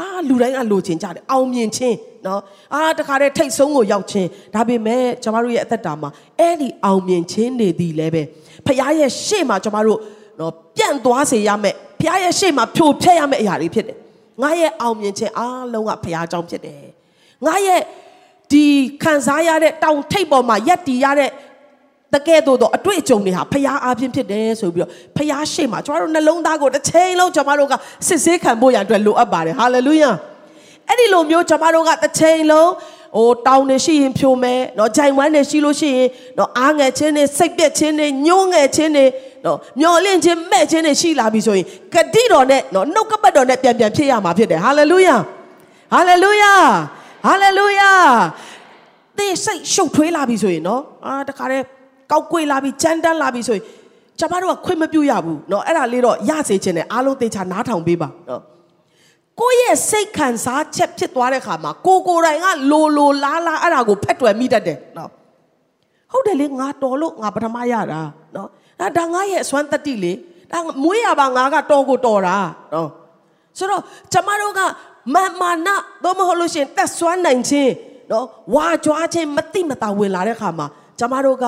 [0.00, 2.40] အာလူတိုင်းကလိုချင်ကြတယ်အောင်မြင်ခြင်းနော်
[2.74, 8.22] အာတခါတည်းထိတ်ဆုံးကိုရောက်ခြင်းဒါပေမဲ့ကျမတို့ရဲ့အသက်တာမှာအဲ့ဒီအောင်မြင်ခြင်းနေသည်လည်းပဲ
[8.66, 9.98] ဖခင်ရဲ့ရှေ့မှာကျမတို့
[10.40, 13.96] နော်ပြန့်သွားစေရမယ်ဖခင်ရဲ့ရှေ့မှာဖြိုဖျက်ရမယ့်အရာတွေဖြစ်တယ်
[14.42, 16.82] ငါရဲ့အောင်မြင်ခြင်းအားလုံးကဖခင်ကြောင့်ဖြစ်တယ်
[17.46, 17.80] ငါရဲ့
[18.52, 18.64] ဒီ
[19.02, 21.30] ခံစားရတဲ့တောင်ထိပ်ပေါ်မှာယက်တီရတဲ့
[22.14, 27.74] တကယ်တော့တော့အတွေ့အကြုံတွေဟာဖျားအားဖြင့်ဖြစ်တယ်ဆိုပြီးတော့ဖျားရှိမှကျွန်တော်တို့နှလုံးသားကိုတစ်ချိန်လုံးကျွန်တော်တို့က
[28.08, 30.10] စစ်ဆေးခံဖို့ရန်အတွက်လိုအပ်ပါတယ်ဟာလေလုယာ
[30.88, 32.70] အဲ့ဒီလိုမျိုးကျွန်တော်တို့ကတစ်ချိန်လုံး
[33.16, 39.08] ဟိုတောင်းနေရှိရင်ဖြိုမယ်နော်ဂျိုင်ဝမ်းနေရှိလို့ရှိရင်နော်အားငယ်ခြင်းနဲ့စိတ်ပြက်ခြင်းနဲ့ညှိုးငယ်ခြင်းနဲ့
[39.44, 45.16] နော်မျောလင့်ခြင်းမဲ့ခြင်းနဲ့ရှိလာပြီဆိုရင်ဂတိတော်နဲ့နော်နှုတ်ကပတ်တော်နဲ့ပြန်ပြန်ဖြစ်ရမှာဖြစ်တယ်ဟာလေလုယာ
[45.94, 46.54] ဟာလေလုယာ
[47.26, 47.90] ဟာလေလုယာ
[49.18, 51.64] သင်စိတ်ရှုပ်ထွေးလာပြီဆိုရင်နော်အာတခါတည်း
[52.11, 53.63] ကောက်ကွေလာပြီးကြမ်းတမ်းလာပြီးဆိုရင်
[54.19, 58.41] ကျမတို့ကခွင့်မပြုရဘူးเนาะအဲ့ဒါလေးတော့ရစေခြင်းနဲ့အားလုံးသေချာနားထောင်ပေးပါเนาะ
[59.39, 65.09] ကိုယ့်ရဲ့စိတ်ခံစားချက်ဖြစ်သွားတဲ့ခါမှာကိုကိုယ်တိုင်ကလိုလိုလားလားအဲ့ဒါကိုဖက်တွယ်မိတတ်တယ်เนาะ
[66.11, 68.01] ဟုတ်တယ်လေငါတော်လို့ငါပထမရတာ
[68.33, 68.47] เนาะ
[68.79, 70.13] ဒါဒါငါရဲ့အစွမ်းတတိလေ
[70.51, 72.37] ဒါမွေးရပါငါကတော်ကိုတော်တာ
[72.71, 72.87] เนาะ
[73.57, 73.81] ဆိုတော့
[74.13, 74.61] ကျမတို့က
[75.15, 75.69] မာမာန
[76.03, 77.71] တော့မဟုတ်လို့ရှင်တက်ဆွမ်းနိုင်ခြင်း
[78.09, 78.23] เนาะ
[78.55, 80.67] ဝါကြွားခြင်းမတိမတာဝင်လာတဲ့ခါမှာ
[80.99, 81.45] ကျမတို့က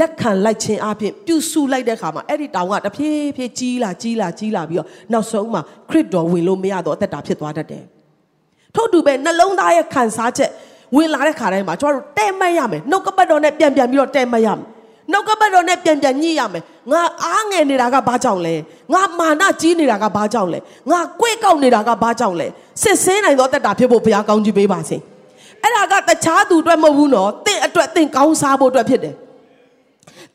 [0.00, 7.84] လက်ခံလိုက်ခြင်းအပြင်ပြုစုလိုက်တဲ့ခါမှာအဲ့ဒီတောင်ကတဖြည်းဖြည်းကြီးလာကြီးလာကြီးလာပြီးတော့နောက်ဆုံးမှာခရစ်တော်ဝင်လို့မရတော့အသက်တာဖြစ်သွားတတ်တယ်။
[8.74, 10.50] ထို့တူပဲနှလုံးသားရဲ့ခံစားချက်
[10.96, 14.66] ဝင်လာတဲ့ခါတိုင်းမှာကျွန်တော်တို့တဲ့မှတ်ရမယ်။နှုတ်ကပတ်တော်နဲ့ပြန်ပြန်ပြီးတော့တဲ့မှတ်ရမယ်။
[15.12, 18.54] နှုတ်ကပတ်တော်နဲ့ပြန်ပြန်ညှိရမယ်။ငါအားငယ်နေတာကဘာကြောင့်လဲ။
[18.94, 20.58] ငါမာနကြီးနေတာကဘာကြောင့်လဲ။
[20.90, 22.46] ငါကွေ့ကောက်နေတာကဘာကြောင့်လဲ။
[22.82, 24.96] စစ်စင်းနိုင်သောအသက်တာဖြစ်ဖို့ဘုရားကောင်းချီးပေးပါစေ။
[25.62, 29.14] အဲ့ဒါကတခြားသူအတွက်မဟုတ်ဘူးနော်။တင့်အတွက်တင့်ကောင်းစားဖို့အတွက်ဖြစ်တယ်။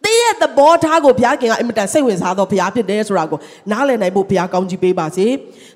[0.04, 3.38] သ တင်းရဲ့သဘောထားကိုဘုရားခင်ကအင်မတန်စိတ်ဝင်စားတော့ဘုရားဖြစ်တယ်ဆိုတာကို
[3.72, 5.26] နားလည်နိုင်ဖို့ဘုရားကောင်းကြီးပေးပါစေ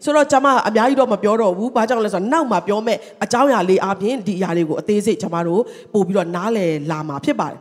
[0.04, 5.62] ဆိုတော့ကျွန်မအများကြီးတော့မပြောတော့ဘူးဘာကြောင့်လဲဆိုတော့နောက်မှပြောမဲ့အကြောင်းအရာလေးအပြင်ဒီအရာလေးကိုအသေးစိတ်ကျွန်မတို့
[5.92, 7.58] ပို့ပြီးတော့နားလည်လာမှာဖြစ်ပါတယ်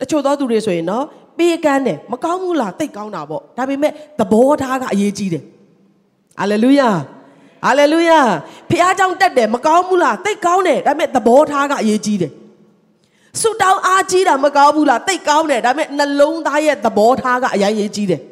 [0.00, 1.04] တချို့သောသူတွေဆိုရင်တော့
[1.38, 5.42] ပေးကမ်းတယ်မကောင်းဘူးလားတိတ်ကောင်းတာပေါ့ဒါပေမဲ့သဘောထားကအရေးကြီးတယ်
[6.38, 6.90] ဟာလေလုယာ
[7.64, 8.20] ဟာလေလုယာ
[8.70, 12.32] ဖះเจ้าတက်တယ်မကောင်းဘူးလားတိတ်ကောင်းတယ်ဒါပေမဲ့သဘောထားကအရေးကြီးတယ်
[13.40, 18.22] ဆူတောင်းအားကြီးတာမကောင်းဘူးလားတိတ်ကောင်းတယ်ဒါပေမဲ့နှလုံးသားရဲ့သဘောထားကအရင်ရေးကြီးတယ်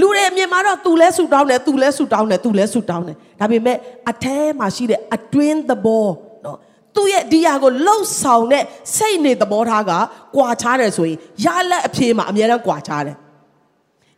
[0.00, 3.76] လူတွေအမြင်မှာတော့ तू လဲဆူတောင်းတယ် तू လဲဆူတောင်းတယ် तू လဲဆူတောင်းတယ်ဒါပေမဲ့
[4.10, 4.26] အแท
[4.58, 6.06] မှာရှိတဲ့အတွင်းသဘော
[6.44, 6.58] နော်
[6.96, 8.64] သူ့ရဲ့ဒီဟာကိုလှုပ်ဆောင်တဲ့
[8.96, 9.92] စိတ်နေသဘောထားက
[10.36, 13.16] ကွာခြားတယ်ဆိုရင်ရလက်အဖြေမှာအများတန်းကွာခြားတယ်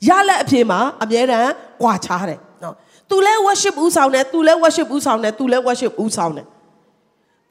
[0.08, 1.50] ရလက်အဖြေမှာအများတန်း
[1.82, 2.74] ကွာခြားတယ်နော်
[3.10, 6.46] သူလဲ worship ဦးဆောင်တယ်သူလဲ worship ဦးဆောင်တယ်သူလဲ worship ဦးဆောင်တယ်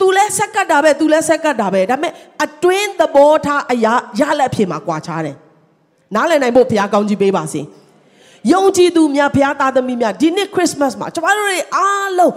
[0.01, 2.13] သူလဲဆက်ကတ်တာပဲသူလဲဆက်ကတ်တာပဲဒါပေမဲ့
[2.45, 5.37] အတွင်းသဘောထားအရာရလက်အဖြေမှာကွာခြားတယ်
[6.15, 7.61] နားလည်နိုင်ဖို့ဘုရားကောင်းကြီးပေးပါစေ
[8.53, 12.33] ယုံကြည်သူများဘုရားသားသမီးများဒီနှစ်ခရစ်မတ်မှာကျွန်တော်တို့တွေအားလုံး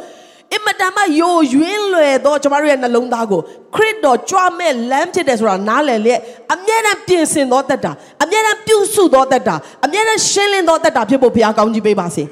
[0.53, 3.41] အင်မတန်မှယိုယွင်းလွယ်တော့ကျွန်တော်တို့ရဲ့နှလုံးသားကို
[3.75, 6.19] ခရစ်တော်ကြွမဲ့လမ်းဖြစ်တယ်ဆိုတာနားလည်လျက်
[6.53, 7.91] အမြဲတမ်းပြင်ဆင်သောတတ်တာ
[8.23, 12.23] အမြဲတမ်းပြုစုသောတတ်တာအမြဲတမ်းရှင်းလင်းသောတတ်တာဖြစ်ဖို့ဘုရားကောင်းကြီးပေးပါစေ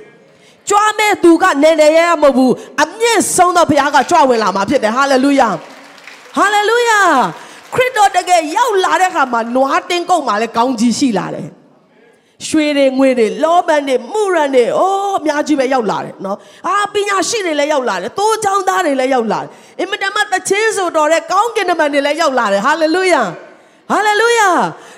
[0.71, 2.53] ကြွမဲ့သူကနေနေရမဟုတ်ဘူး
[2.83, 5.49] အမြင့်ဆုံးသောဘုရားကကြွဝင်လာမှာဖြစ်တယ်ဟာလေလုယာ
[6.37, 6.99] ဟာလေလုယာ
[7.73, 11.47] ခရစ်တော်တကယ်ရောက်လာတဲ့အခါမှာနွားတင်းကုတ်မှာလည်းကောင်းကြီးရှိလာတယ်
[12.47, 23.23] ရွှေတွေငွေတွေလောဘန်တွေမှုရန်တွေအိုးအများကြီးပဲရောက်လာတယ်နော်အာပညာရှိတွေလည်းရောက်လာတယ်တိုးချောင်းသားတွေလည်းရောက်လာတယ်အင်မတန်မှတချင်းဆိုတော်တဲ့ကောင်းကင်တမန်တွေလည်းရောက်လာတယ်ဟာလေလုယာ
[23.91, 24.49] ဟာလေလုယာ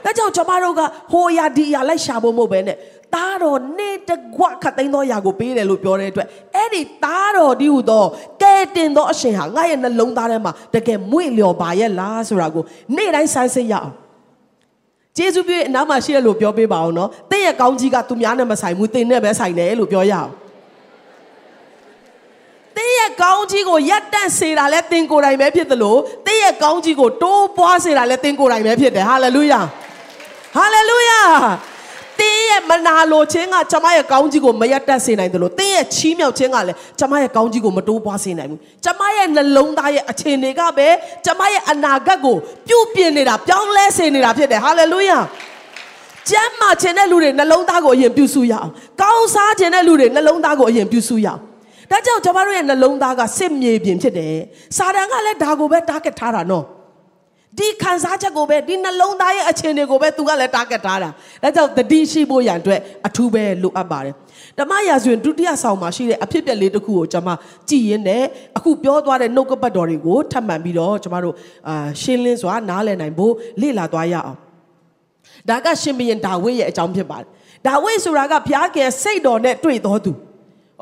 [0.06, 0.82] ဒါကြောင့်ကျွန်မတို့က
[1.12, 2.78] ဟိုရာဒီရာလိုက်ရှာဖို့မဟုတ်ပဲနဲ့
[3.14, 8.06] သားတော်နေတကွခတ်သိမ်းသောຢာကိုပေးတယ်လို့ပြောတဲ့အတွက်အဲ့ဒီသားတော်ဒီဟုသော
[8.42, 12.64] ကဲတင်သောအရှင်ဟာငါရဲ့နှလုံးသားထဲမှာတကယ်မွေ့လျော်ပါရဲ့လားဆိုတာကို
[12.96, 13.92] နေ့တိုင်းစမ်းစစ်ရအောင်
[15.18, 20.32] ကျေးဇူးပြုအနားမှာရှိရလို့ပြောပေးပါအောင်နော်။တင့်ရဲ့ကောင်းကြီးကသူများနဲ့မဆိုင်ဘူးတင်နဲ့ပဲဆိုင်တယ်လို့ပြောရအောင်။
[22.76, 25.96] တင်းရဲ့ကောင်းကြီးကိုရက်တန့်စေတာလဲတင်ကိုယ်တိုင်ပဲဖြစ်သလို
[26.26, 29.60] တင်းရဲ့ကောင်းကြီးကိုတိုးပွားစေတာလဲတင်ကိုယ်တိုင်ပဲဖြစ်တယ်ဟာလေလုယာ
[30.56, 31.22] ဟာလေလုယာ
[32.20, 40.88] တင်းရဲ့မနာလိုခြင်းကကျမရဲ့ကောင်းကြီးကိုမရက်တက်စေနိုင်သလိုတင်းရဲ့ချီးမြှောက်ခြင်းကလည်းကျမရဲ့ကောင်းကြီးကိုမတိုးပွားစေနိုင်ဘူးကျမရဲ့နှလုံးသားရဲ့အခြေအနေကပဲ
[41.26, 42.36] ကျမရဲ့အနာဂတ်ကို
[42.68, 45.20] ပြုပြင်နေတာပြောင်းလဲစေနေတာဖြစ်တယ်ဟာလေလုယာ
[46.30, 48.70] ကျမ်းမာခြင်းတဲ့လူတွေနှလုံးသားကိုအရင်ပြုစုရအောင်
[49.02, 51.40] ကောင်းစားခြင်းတဲ့လူတွေနှလုံးသားကိုအရင်ပြုစုရအောင်
[51.92, 54.36] ဒါကြောင့်ကျမတို့ရဲ့နှလုံးသားကစစ်မြေပြင်ဖြစ်တယ်
[54.78, 56.66] စာတန်ကလည်းဒါကိုပဲ target ထားတာနော်
[57.60, 61.10] ဒီခံစားချက်ကိုပဲဒီနှလုံးသားရဲ့အခြေအနေကိုပဲသူကလည်း target ထားတာ
[61.44, 64.14] ဒါကြောင့်တတိရှိဖို့ရန်အတွက်အထူးပဲလိုအပ်ပါတယ်
[64.60, 67.30] ဓမ္မရာဇဝင်ဒုတိယဆောင်မှာရှိတဲ့အဖြစ်အပျက်လေးတစ်ခုကိုကျွန်မ
[67.70, 68.24] ကြည်ရင်းနဲ့
[68.58, 71.36] အခုပြောသွားတဲ့နှုတ်ကပတ်တော်တွေကိုထပ်မံပြီးတော့ကျွန်မတို့
[71.68, 74.38] အာရှင်းလင်းစွာနားလည်နိုင်ဖို့လေ့လာသွားရအောင်
[75.50, 77.28] ဒါကရှင်ဘုရင်ဒါဝိဒ်ရဲ့အကြောင်းဖြစ်ပါတယ်
[77.68, 80.12] ဒါဝိဒ်ဆိုတာကဘုရားကစိတ်တော်နဲ့တွေ့တော်သူ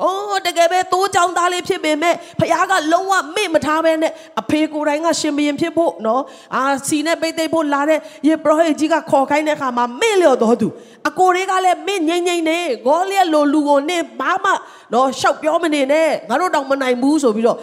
[0.00, 6.22] အိုးတကယ်ပဲတိုးချောင်းသားလေးဖြစ်ပေမဲ့ဖခင်ကလုံးဝမေ့မထားပဲနဲ့အဖေကိုယ်တိုင်ကရှင်ဘရင်ဖြစ်ဖို့နော်
[6.54, 10.68] အာစီနဲ့ပိတ်သိပ်ဖို့လာတဲ့ယေဘရဟိတ်ကြီးကခေါ်ခိုင်းတဲ့အခါမှာမေ့လျော့တော်သူ
[11.08, 14.50] အကိုတွေကလည်းမေ့ငိမ့်ငိမ့်နေဂေါလျက်လိုလူကိုနေဘာမှ
[14.92, 17.58] နော်ရှောက်ပြောမနေနဲ့ငါတို့တောင်မနိုင်ဘူးဆိုပြီးတော့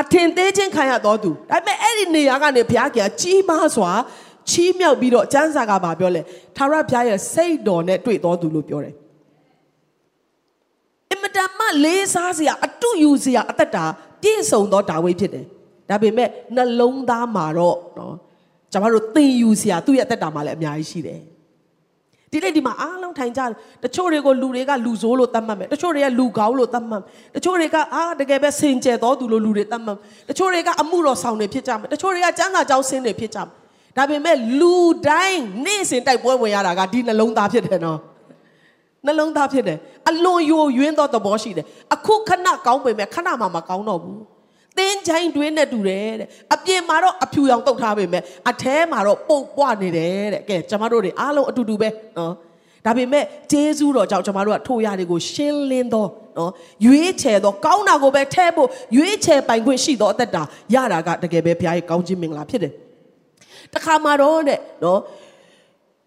[0.00, 3.90] အထင်သေးချင်းခံရတော်သူဒါပေမဲ့အဲ့ဒီနေရာကနေဘုရားကကြီးမားစွာ
[4.50, 6.22] ချီးမြှောက်ပြီးတော့ကျမ်းစာကဘာပြောလဲ
[6.56, 8.94] ထာဝရဘုရားရဲ့စိတ်တော်နဲ့တွေ့တော်သူလို့ပြောတယ်
[11.10, 13.84] အင်မတန်မှလေးစားစရာအတုယူစရာအသက်တာ
[14.22, 15.44] ပြည့်စုံသောဒါဝိဒ်ဖြစ်တယ်
[15.88, 18.14] ဒါပေမဲ့နှလုံးသားမှာတော့နော်
[18.72, 21.20] ကျွန်တော်တို့သင်ယူစရာသူ့ရဲ့အသက်တာမှာလည်းအများကြီးရှိတယ်
[22.32, 23.50] ဒီနေ့ဒီမှာအားလုံးထိုင်ကြတယ်
[23.84, 27.02] တချို့တွေကိုလူတွေကလူဆိုးလို့သတ်မှတ်မယ်တချို့တွေကလူကောင်းလို့သတ်မှတ်
[27.34, 29.96] တချို့တွေကအာတကယ်ပဲစင်ကြယ်တော်သူလို့လူတွေသတ်မှတ်
[30.28, 33.48] တချို့တွေကအမှုတော်ဆောင်တွေဖြစ်ကြမယ်တချို့တွေကကျမ်းစာကြောင်းဆင်းတွေဖြစ်ကြမယ်
[33.96, 34.76] ဒါပေမဲ့လူ
[35.08, 37.98] တိုင်းနေ့စဉ်တိုက်ပွဲဝင်ရတာကဒီနှလုံးသားဖြစ်တယ်နော်
[39.06, 39.78] နှလုံးသားဖြစ်တယ်
[40.10, 44.22] အလွန်ယိုယွင်းသောသဘောရှိတယ်အခုခဏကောင်းပေမဲ့ခဏမှမကောင်းတော့ဘူး
[44.78, 52.34] တင်းချိုင်းတွင်းနဲ့တူတယ်တဲ့အပြင်မှာတော့အဖြူရောင်တုတ်ထားပေမဲ့အထဲမှာတော့ပုတ်ပွားနေတယ်တဲ့ကဲကျမတို့တွေအားလုံးအတူတူပဲနော်
[52.86, 56.06] ဒါပေမဲ့ဂျေဇူးတော်ကြောင့်ကျမတို့ကထိုရတွေကိုရှင်းလင်းသော
[56.38, 56.52] နော်
[56.86, 60.42] ရွေးချယ်သောကောင်းတာကိုပဲထဲဖို့ရွေးချယ်ပိုင်ခွင့်ရှိသောအသက်တာ
[60.74, 62.72] ရတာကတကယ်ပဲဘုရားရဲ့ကောင်းခြင်းမင်္ဂလာဖြစ်တယ်
[63.74, 64.98] တခါမှာတော့တဲ့နော်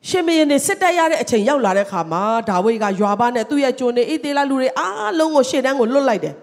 [0.10, 6.36] ရှင်မင်းနေစစ်တက်ရတဲ့အချိန်ရောက်လာတဲ့ခါမှာဒါဝိဒ်ကရွာပါနဲ့သူ့ရဲ့ကျွန်နေဣသေလလူတွေအားလုံးကိုရှေ့တန်းကိုလွတ်လိုက်တယ်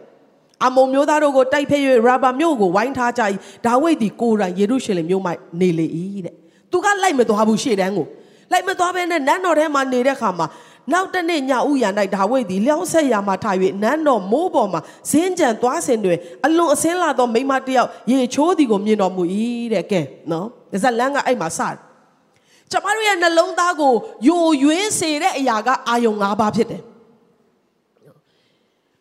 [0.65, 3.23] အမုံမျိုးသားတို့ကိုတိုက်ဖျက်၍ရာဘာမြို့ကိုဝိုင်းထားကြ၏
[3.67, 5.87] ဒါဝိဒ်ဒီကိုယ်တိုင်ယေရုရှလင်မြို့မှနေလေ၏
[6.25, 6.35] တဲ့
[6.71, 8.07] သူကလိုက်မသွားဘူးရှေ့တန်းကို
[8.53, 10.47] လိုက်မသွားဘဲနဲ့နန်းတော်ထဲမှာနေတဲ့ခါမှာ
[10.93, 19.23] နောက်တနေ့ညဥ်ရ၌ဒါဝိဒ်သည်လျောင်းဆက်ရာမှာထား၍နန်းတော်မိုးပေါ်မှာဇင်းကြံသွားစင်တွင်အလွန်အစင်းလာသောမိမတယောက်ရေချိုးသည်ကိုမြင်တော်မူ၏
[19.75, 20.47] တဲ့ကဲနော်
[20.83, 21.90] ဇက်လန်းကအဲ့မှာစတယ်
[22.72, 23.94] ကျမတို့ရဲ့နှလုံးသားကို
[24.28, 26.82] ယိုယွင်းစေတဲ့အရာကအာယုံ၅ပါးဖြစ်တယ်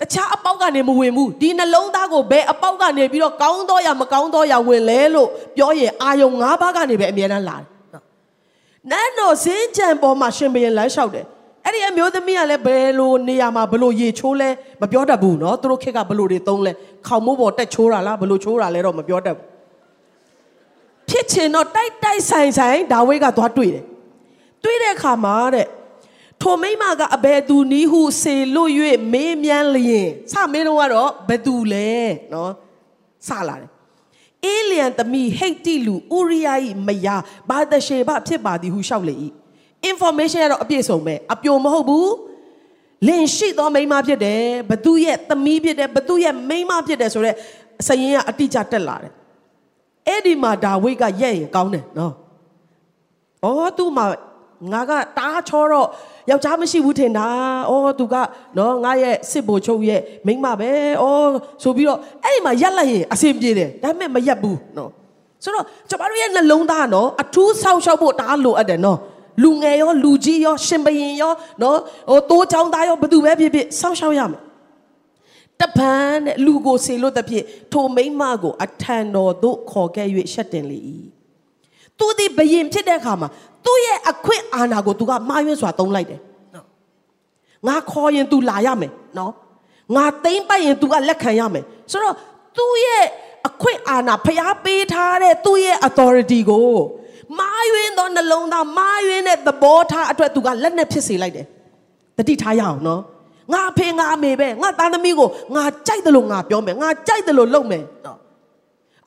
[0.01, 7.67] တခြားအပေါက်ကနေမဝင်ဘူးဒီနှလုံးသားကိုဘယ်အပေါက်ကနေပြီးတော့ကောင်းသောရမကောင်းသောရဝင်လဲလို့ပြောရင်အာယုံ၅ပါးကနေပဲအမြဲတမ်းလာတယ်
[8.91, 11.27] နန်းတော်စင်းကြံပေါ်မှာရှင်ဘရင်လမ်းလျှောက်တယ်
[11.65, 14.49] အဲ့ဒီအမျိုးသမီးကလည်းဘယ်လိုနေရာမှာဘယ်လိုရေချိုးလဲ
[14.81, 16.73] မပြောတတ်ဘူးเนาะသူတို့ခက်ကဘယ်လိုတွေသုံးလဲ
[17.07, 19.48] ခေါင်မိုးပေါ်တက်ချိုးတာလားဘယ်လိုချိုးတာလဲတော့မပြောတတ်ဘူး
[21.10, 23.86] ဖြစ်ချင်တော့တိုက်တိုက်ဆိုင်ဆိုင်ဒါဝိဒ်ကသွားတွေ့တယ်
[24.64, 25.68] တွေ့တဲ့အခါမှာတဲ့
[26.42, 28.72] ထိုမိမကအဘယ်သူနည်းဟုစေလွတ်၍
[29.14, 31.92] မေးမြန်းလျင်စမင်းတို့ကတော့ဘသူလဲ
[32.34, 32.52] နော်
[33.28, 33.70] စလာတယ်
[34.46, 39.16] အေလျံသမီးဟိတ်တိလူဥရိယ၏မယားဘာသရှေဘဖြစ်ပါသည်ဟုလျှောက်လေ၏
[39.90, 42.14] information ကတော့အပြည့်စုံပဲအပြိုမဟုတ်ဘူး
[43.08, 47.36] လင်ရှိသောမိန်းမဖြစ်တယ်ဘသူရဲ့သမီးဖြစ်တယ်ဘသူရဲ့မိန်းမဖြစ်တယ်ဆိုတော့
[47.88, 49.14] စရင်ကအတိအကျတက်လာတယ်
[50.10, 52.14] အဲ့ဒီမှာဒါဝိဒ်ကရဲ့ရင်ကောင်းတယ်နော်။
[53.46, 54.06] အော်သူ့မှာ
[54.74, 55.88] ငါကတားချောတော့
[56.30, 57.28] ယောက်ျားမရှိဘူးထင်တာ။
[57.70, 58.16] အော်သူက
[58.58, 61.30] နော်ငါရဲ့စစ်ဘိုလ်ချုပ်ရဲ့မိန်းမပဲ။အော်
[61.64, 64.90] ဆိုပြီးတော့အဲ့ဒီမှာရက်လိုက်ရင်အဆင်ပြေတယ်။ဒါပေမဲ့မရက်ဘူးနော်။
[65.44, 68.98] ဆိုတော့ကျမတို့ရဲ့နှလုံးသားနော်အထူးဆောက်ရှောက်ဖို့တားလိုအပ်တယ်နော်။
[69.44, 71.78] လူငယ်ရောလူကြီးရောရှင်ဘရင်ရောနော်
[72.10, 74.42] ဟိုတိုးချောင်းသားရောဘယ်သူပဲဖြစ်ဖြစ်ဆောက်ရှောက်ရမယ်
[75.62, 77.44] တပန်းတဲ့လူကိုစေလို့တဖြစ်
[77.74, 80.80] ထိုမိမကို အထံတော်သို့ခေါ်ခဲ့၍ရှက်တင်လေ၏
[82.00, 83.30] သူဒီဘယင်ဖြစ်တဲ့အခါမှာ
[83.66, 86.20] သူ့ရဲ့အခွင့်အာဏာကိုသူကမှားယွင်းစွာသုံးလိုက်တယ်
[86.56, 86.66] နော်
[87.68, 89.34] ငါခေါ်ရင် तू လာရမယ်နော်
[89.96, 92.16] ငါသိမ့်ပတ်ရင် तू ကလက်ခံရမယ်ဆိုတော့
[92.58, 93.06] သူ့ရဲ့
[93.48, 96.74] အခွင့်အာဏာဖျားပေးထားတဲ့သူ့ရဲ့ authority ကို
[97.40, 101.46] မာယွင်းသောနှလုံးသားမာယွင်းတဲ့သဘောထားအတွက်သူကလက်နဲ့ဖြစ်စေလိုက်တယ်
[102.18, 103.02] တတိထားရအောင်နော်
[103.54, 108.20] ငါဖေငါအမေပဲငါသားသမီးကိုငါကြိုက်တယ်လို့ငါပြောမယ်ငါကြိုက်တယ်လို့လုပ်မယ်နော်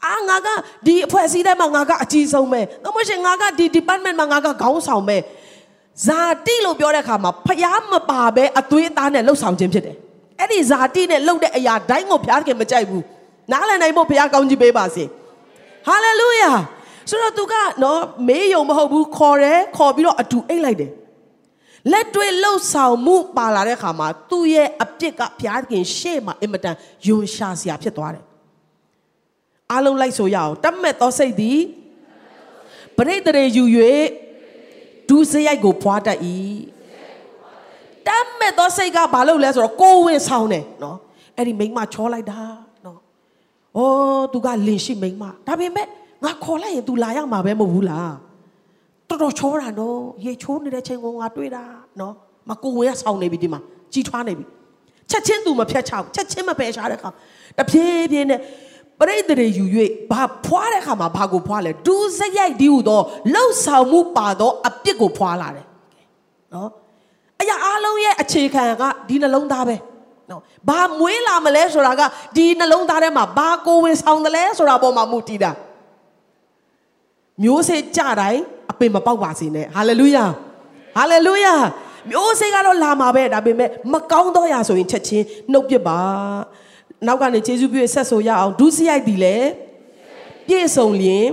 [0.06, 0.48] အာငါက
[0.86, 5.16] ဒီအဖွဲ့အစည်းထဲမှာငါကအကြီးဆုံးပဲ။ဒါမှရှင်ငါကဒီ department မှာငါကခေါင်းဆောင်ပဲ။
[6.06, 9.96] ဇာတိလို့ပြောတဲ့အခါမှာဖျားမပါပဲအသွေးအသားနဲ့လှုပ်ဆောင်ခြင်းဖြစ်တယ်။
[10.40, 13.02] အဲ့ဒီဇာတိနဲ့လှုပ်တဲ့အရာတိုင်းကိုဖျားခင်မကြိုက်ဘူး။
[13.52, 15.04] နားလည်နိုင်ဖို့ဖျားကောင်းကြီးပေးပါစေ။
[15.86, 16.50] ဟာလေလုယာ။
[17.10, 20.90] ဆိုတော့သူကနော်မေးယုံမဟုတ်ဘူးခေါ်တယ်ခေါ်ပြီးတော့အတူအိတ်လိုက်တယ်။
[21.90, 28.24] လက်တွေ့လှုပ်ဆောင်မှုပါလာတဲ့အခါမှာသူ့ရဲ့အပြစ်ကဘုရားခင်ရှေ့မှာအင်မတန်ယွန်ရှာစရာဖြစ်သွားတယ်
[29.70, 31.60] အားလုံးလိုက်ဆိုရအောင်တတ်မဲ့သောစိတ်သည်
[32.96, 33.64] ပရိသေရေယူ၍
[35.08, 36.18] ဒုစရိုက်ကိုဖွာတတ်၏
[38.06, 40.98] တတ်မဲ့သောစိတ်ကဘာလို့လဲဆိုတော့ကိုယ်ဝင်ဆောင်တယ်နော်
[41.36, 42.40] အဲ့ဒီမိန်းမချောလိုက်တာ
[42.84, 42.98] နော်
[43.78, 43.80] ဩ
[44.32, 45.86] သူကလင်ရှိမိန်းမဒါပေမဲ့
[46.24, 48.12] ငါခေါ်လိုက်ရင် तू လာရမှာပဲမဟုတ်ဘူးလား
[49.12, 51.62] တော်တော်ချောတာနော်ရေချိုးနေတဲ့ချိန်ကိုငါတွေ့တာ
[52.00, 52.14] နော်
[52.48, 53.60] မကိုဝင်ကဆောင်နေပြီဒီမှာ
[53.92, 54.44] ကြီးထွားနေပြီ
[55.10, 57.08] ချက်ချင်း तू မဖြတ်ချဘူးချက်ချင်းမပယ်ရှားတဲ့ခါ
[57.58, 58.40] တဖြည်းဖြည်းနဲ့
[58.98, 59.64] ပရိသေတွေယူ၍
[60.10, 63.00] ဘာဖွာတဲ့ခါမှာဘာကိုဖွာလဲဒူးစရိုက်ဒီဟုသော
[63.34, 65.66] လှုပ်ဆောင်မှုပါသောအပြစ်ကိုဖွာလာတယ်
[66.54, 66.68] နော်
[67.40, 69.76] အရာအလုံးရဲ့အခြေခံကဒီနှလုံးသားပဲ
[70.30, 72.02] နော်ဘာမွေးလာမလဲဆိုတာက
[72.36, 75.52] ဒီနှလုံးသားထဲမှာဘာကိုဝင်ဆောင်တယ်လဲဆိုတာပေါ်မှာမူတည်တာ
[77.42, 80.24] မျိုးစေ့ကြတိုင်းအ ပင်မပေါက်ပါစေနဲ့ဟာလေလုယာ
[80.96, 81.54] ဟာလေလုယာ
[82.10, 85.98] မျိုးစေ့ကတော့လာမှာပဲဒါပေမဲ့မကောင်းတော့ရဆိုရင်ချက်ချင်းနှုတ်ပြပါ
[87.06, 89.36] နောက်ကနေယေရှုပြည့်ဆက်ဆိုရအောင်ဒုစရိုက်သည်လေ
[90.46, 91.26] ပြည့်စုံလျင်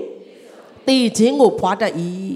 [0.87, 1.93] တည်ခြင်းကိုဖွာတတ်၏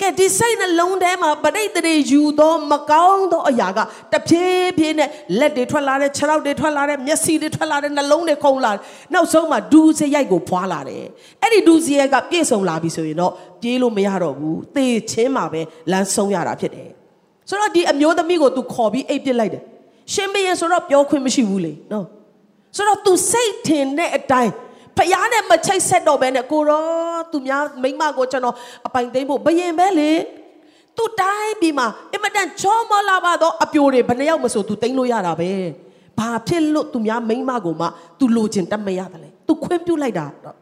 [0.00, 3.78] ကဲဒီစိတ်နှလုံးထဲမှာပရိသေတွေယူသောမကောင်းသောအရာက
[4.12, 8.80] တဖြည်းဖြည်းနဲ့လက်တွေထွက်လာတယ်ခြေထောက်တွေထွက်လာတယ်မျက်စိတွေထွက်လာတယ်နှလုံးတွေခုန်လာတယ်
[9.14, 11.04] နောက်ဆုံးမှာဒူးစရိုက်ကိုဖွာလာတယ်
[11.42, 16.88] အဲ့ဒီဒူးစရိုက်ကပြည့်စုံလာပြီဆိုရင်တော့ပြေးလို့မရတော့ဘူးသေခြင်းမှာပဲလမ်းဆုံးရတာဖြစ်တယ်
[17.48, 19.62] ဆိုတော့ဒီအမျိုးသမီးကို तू ခေါ်ပြီးအိပ်ပစ်လိုက်တယ်
[20.12, 22.06] ရှင်ဘရင်ဆိုတော့ပြောခွင့်မရှိဘူးလေနော်
[22.76, 24.52] ဆိုတော့ तू စိတ်ထင်တဲ့အတိုင်း
[24.96, 26.82] ဖယားနဲ့မချိတ်ဆက်တော့ဘဲနဲ့ကိုရော
[27.32, 28.56] သူများမိမကိုကျွန်တော်
[28.86, 30.12] အပိုင်သိမ့်ဖို့ဘယင်ပဲလေ
[30.96, 35.50] သူတိုင်းပြီးမှအင်မတန်ချောမလာပါတော့အပြိုတွေဘယ်နှယောက်မဆိုသူသိမ့်လို့ရတာပဲ
[36.18, 37.86] ဘာဖြစ်လို့သူများမိမကိုမှ
[38.18, 40.56] သူလိုချင်တတ်မရတယ်လဲသူခွင့်ပြုလိုက်တာတော့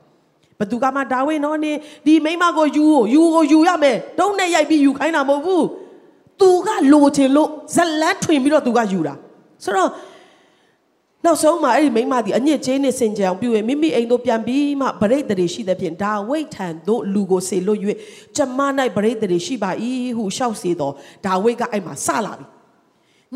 [0.58, 1.72] ဘသူကမှဒါဝင်တော့နေ
[2.06, 5.62] ဒီမိမကိုယူကိုယူကိုယူရမယ်ဒုံနဲ့ရိုက်ပြီးယူခိုင်းတာမဟုတ်ဘူး
[6.40, 9.14] तू ကလိုချင်လို့ဇလန်းထွင်ပြီးတော့ तू ကယူတာ
[9.64, 9.90] ဆိုတော့
[11.24, 17.80] နောက်ဆုံးမှာအဲ့ဒီမိန်းမသည်အညစ်ကြေးနဲ့စင်ကြံပြု၍မိမိအိမ်သို့ပြန်ပြီးမှဗရိတ်တရေရှိသဖြင့်ဒါဝိတ်ထံသို့လူကိုစေလွတ်၍
[18.36, 18.60] ကျမ၌
[18.96, 19.70] ဗရိတ်တရေရှိပါ၏
[20.16, 20.92] ဟုရှောက်စေတော့
[21.24, 22.44] ဒါဝိတ်ကအဲ့မှာစလာပြီ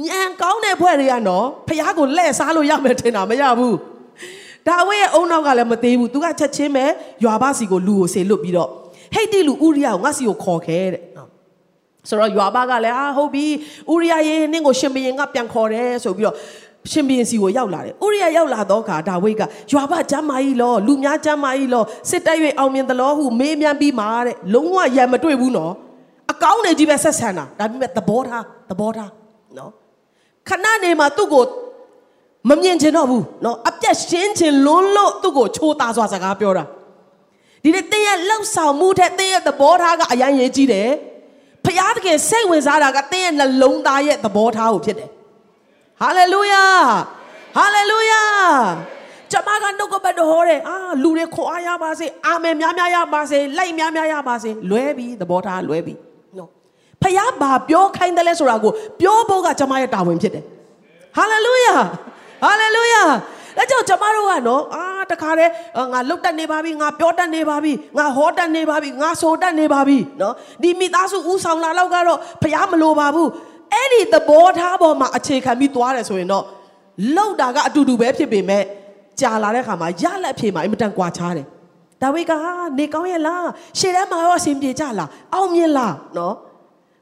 [0.07, 3.77] ညံကောင်းတဲ့ဖွဲ့တွေကနော်ဖះကိုလှဲ့စားလို့ရမယ်ထင်တာမရဘူး
[4.69, 6.85] ဒါဝိတ်ရဲ့အုံနောက်ကလည်းမသေးဘူးသူကချက်ချင်းပဲ
[7.25, 8.71] ရွာဘစီကိုလူကိုစေလွတ်ပြီးတော့
[9.15, 11.03] ဟိတ်တိလူဥရိယကိုငါစီကိုခေါ်ခဲတဲ့
[12.09, 13.47] ဆိုတော့ရွာဘကလည်းအာဟုတ်ပြီ
[13.93, 16.37] ဥရိယရေနင့်ကိုရှင်ဘရင်ကပြန်ခေါ်တယ်ဆိုပြီးတော့
[16.91, 25.73] ရှင်ဘီရင်စီကိုရောက်လာတယ်ဥရိယရောက်လာတော့ခါဒါဝိဒ်ကယွာဘကျမ်းမာကြီးလောလူများကျမ်းမာကြီးလောစစ်တိုက်၍အောင်မြင်သလောဟုမေးမြန်းပြီးမှာတဲ့လုံးဝရံမတွေ့ဘူးနော်
[26.33, 29.11] အကောင်းနေကြီးပဲဆက်ဆံတာဒါပေမဲ့သဘောထားသဘောထား
[29.59, 29.71] နော်
[30.49, 31.45] ခဏနေမှာသူ့ကို
[32.49, 36.65] မမြင်ချင်တော့ဘူးနော်အပြတ်ရှင်းချင်လွန်းလို့သူ့ကိုချိုးသားစွာစကားပြောတာ
[37.63, 40.91] ဒီနေ့တင်းရဲ့လောက်ဆောင်မှုတဲ့တင်းရဲ့သဘောထားကအရင်ရေးကြီးတယ်
[41.65, 45.11] ဖျားတကယ်စိတ်ဝင်စားတာကတင်းရဲ့နှလုံးသားရဲ့သဘောထားကိုဖြစ်တယ်
[46.03, 46.65] ဟာလေလုယာ
[47.57, 48.23] ဟာလေလုယာ
[49.33, 55.95] ကျမကနှုတ်ကပတ်တော်ဟောတယ်အာလူတွေခွန်အားရပါစေအာမင်များများရပါစေလိုက်များများရပါစေလွဲပြီသဘောထားလွဲပြီ
[56.39, 56.49] နော်
[57.03, 60.45] ဖခင်ဘာပြောခိုင်းတယ်လဲဆိုတာကိုပြောဖို့ကကျမရဲ့တာဝန်ဖြစ်တယ်
[61.17, 61.75] ဟာလေလုယာ
[62.45, 63.03] ဟာလေလုယာ
[63.59, 65.53] ဒါကြောင့်ကျမတို့ကနော်အာတခါတည်း
[65.93, 73.29] ငါလုတ်တက်နေပါပြီငါပြောတတ်နေပါပြီငါဟောတတ်နေပါပြီငါဆိုတတ်နေပါပြီနော်ဒီမိသားစုဦးဆောင်လာတော့ကတော့ဖခင်မလိုပါဘူး
[73.73, 76.45] အဲ့ဒီသဘောထားပေါ်မှာအခြေခံပြီးသွားတယ်ဆိုရင်တော့
[77.17, 78.65] လောက်တာကအတူတူပဲဖြစ်ပေမဲ့
[79.21, 81.47] ကြာလာတဲ့ခါမှာရလက်ဖြေမှာအင်မတန်ကွာခြားတယ်
[82.03, 82.33] ဒါဝိက
[82.79, 83.47] နေကောင်းရဲ့လား
[83.79, 86.35] ရှေ့ထဲမှာရောအဆင်ပြေကြလားအောင်မြင်လားနော်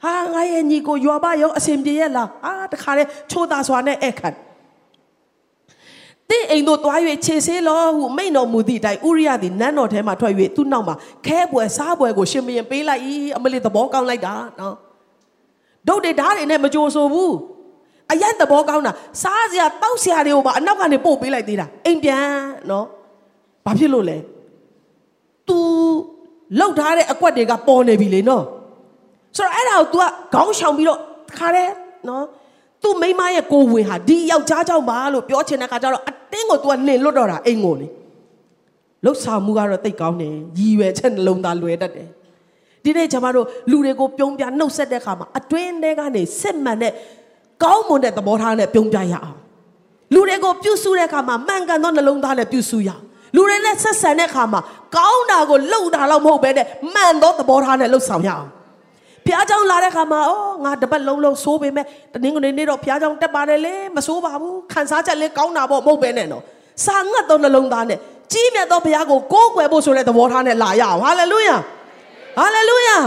[0.05, 4.29] ဟာငါရဲ့ညီကိုယွာဘရောအဆင်ပြေရဲ့လားအာတခါလေချိုးသားစွာနဲ့အဲ့ခံ
[6.31, 10.94] တင်းအိမ်တို့တွား၍ခြေဆေးလောဟုမိန်တော်မူသည့်အတိုင်းဥရိယသည်နန်းတော်ထဲမှထွက်၍သူ့နောက်မှာ
[11.26, 13.02] ခဲပွဲစားပွဲကိုရှင်မရင်ပေးလိုက်၏
[13.37, 14.74] အမလေးသဘောကောင်းလိုက်တာနော်
[15.88, 17.34] ဒုတ်တွေဓာတ်တွေနဲ့မကြိုဆိုဘူး
[18.12, 18.93] အရက်သဘောကောင်းတာ
[19.24, 22.26] စားစရာတောက်စရာတွေကိုပါအနောက်ကနေပို့ပေးလိုက်သေးတာအိမ်ပြန်
[22.69, 22.86] နော်
[23.65, 24.17] ဘာဖြစ်လို့လဲ
[25.47, 25.58] तू
[26.60, 28.43] လောက်ထားတဲ့အကွက်တွေကပေါ်နေပြီလေနော်
[29.38, 31.00] ဆိုတော့အဲ့ဒါကို तू ကခေါင်းရှောင်ပြီးတော့
[31.38, 31.69] ခါတယ်
[32.08, 32.24] နော်
[32.84, 37.88] သူ့မိမရဲ့ကိုဝင်ဟာဒီယောက်ျားကြောင့်ပါလို့ပြောချင်တဲ့ခါကျတော့အတင်းကို तू ကနှင်လွတ်တော့တာအိမ်ကိုလေ
[39.04, 42.08] လှုပ်ဆောင်မှုကတော့တိတ်ကောင်းတယ်ရည်ရွယ်ချက်နှလုံးသားလွယ်တတ်တယ်
[42.87, 46.92] ဒီနေ့ကျွန်တော်တို့လူတွေကိုပြုံးပြနှုတ်ဆက်တဲ့ခါမှာအတွင်းထဲကနေစစ်မှန်တဲ့
[47.62, 49.37] ကောင်းမွန်တဲ့သဘောထားနဲ့ပြုံးပြရအောင်
[50.14, 53.03] လူတွေကိုပြုစုတဲ့ခါမှာမှန်ကန်သောနှလုံးသားနဲ့ပြုစုရအောင်
[53.35, 54.61] လူတွေနဲ့ဆက်ဆံတဲ့ခါမှာ
[54.96, 58.46] ကောင်းတာကိုလှုပ်တာတော့မဟုတ်ပဲနဲ့မှန်သောသဘောထားနဲ့လှုပ်ဆောင်ရအောင်
[59.27, 66.42] ဘုရားကျောင်းလာတဲ့ခါမှာအော်ငါတပတ်လုံးလုံးစိုးပေမဲ့တနင်္ဂနွေနေ့တော့ဘုရားကျောင်းတက်ပါတယ်လေမစိုးပါဘူးခံစားချက်လေးကောင်းတာပေါ့မဟုတ်ပဲနဲ့နော်
[66.85, 67.99] စာငတ်သောနှလုံးသားနဲ့
[68.33, 71.57] ကြီးမြတ်သောဘုရားကိုကိုးကွယ်ဖို့ဆိုတဲ့သဘောထားနဲ့လာရအောင်ဟာလေလုယာ
[72.38, 72.99] ဟာလေလုယာ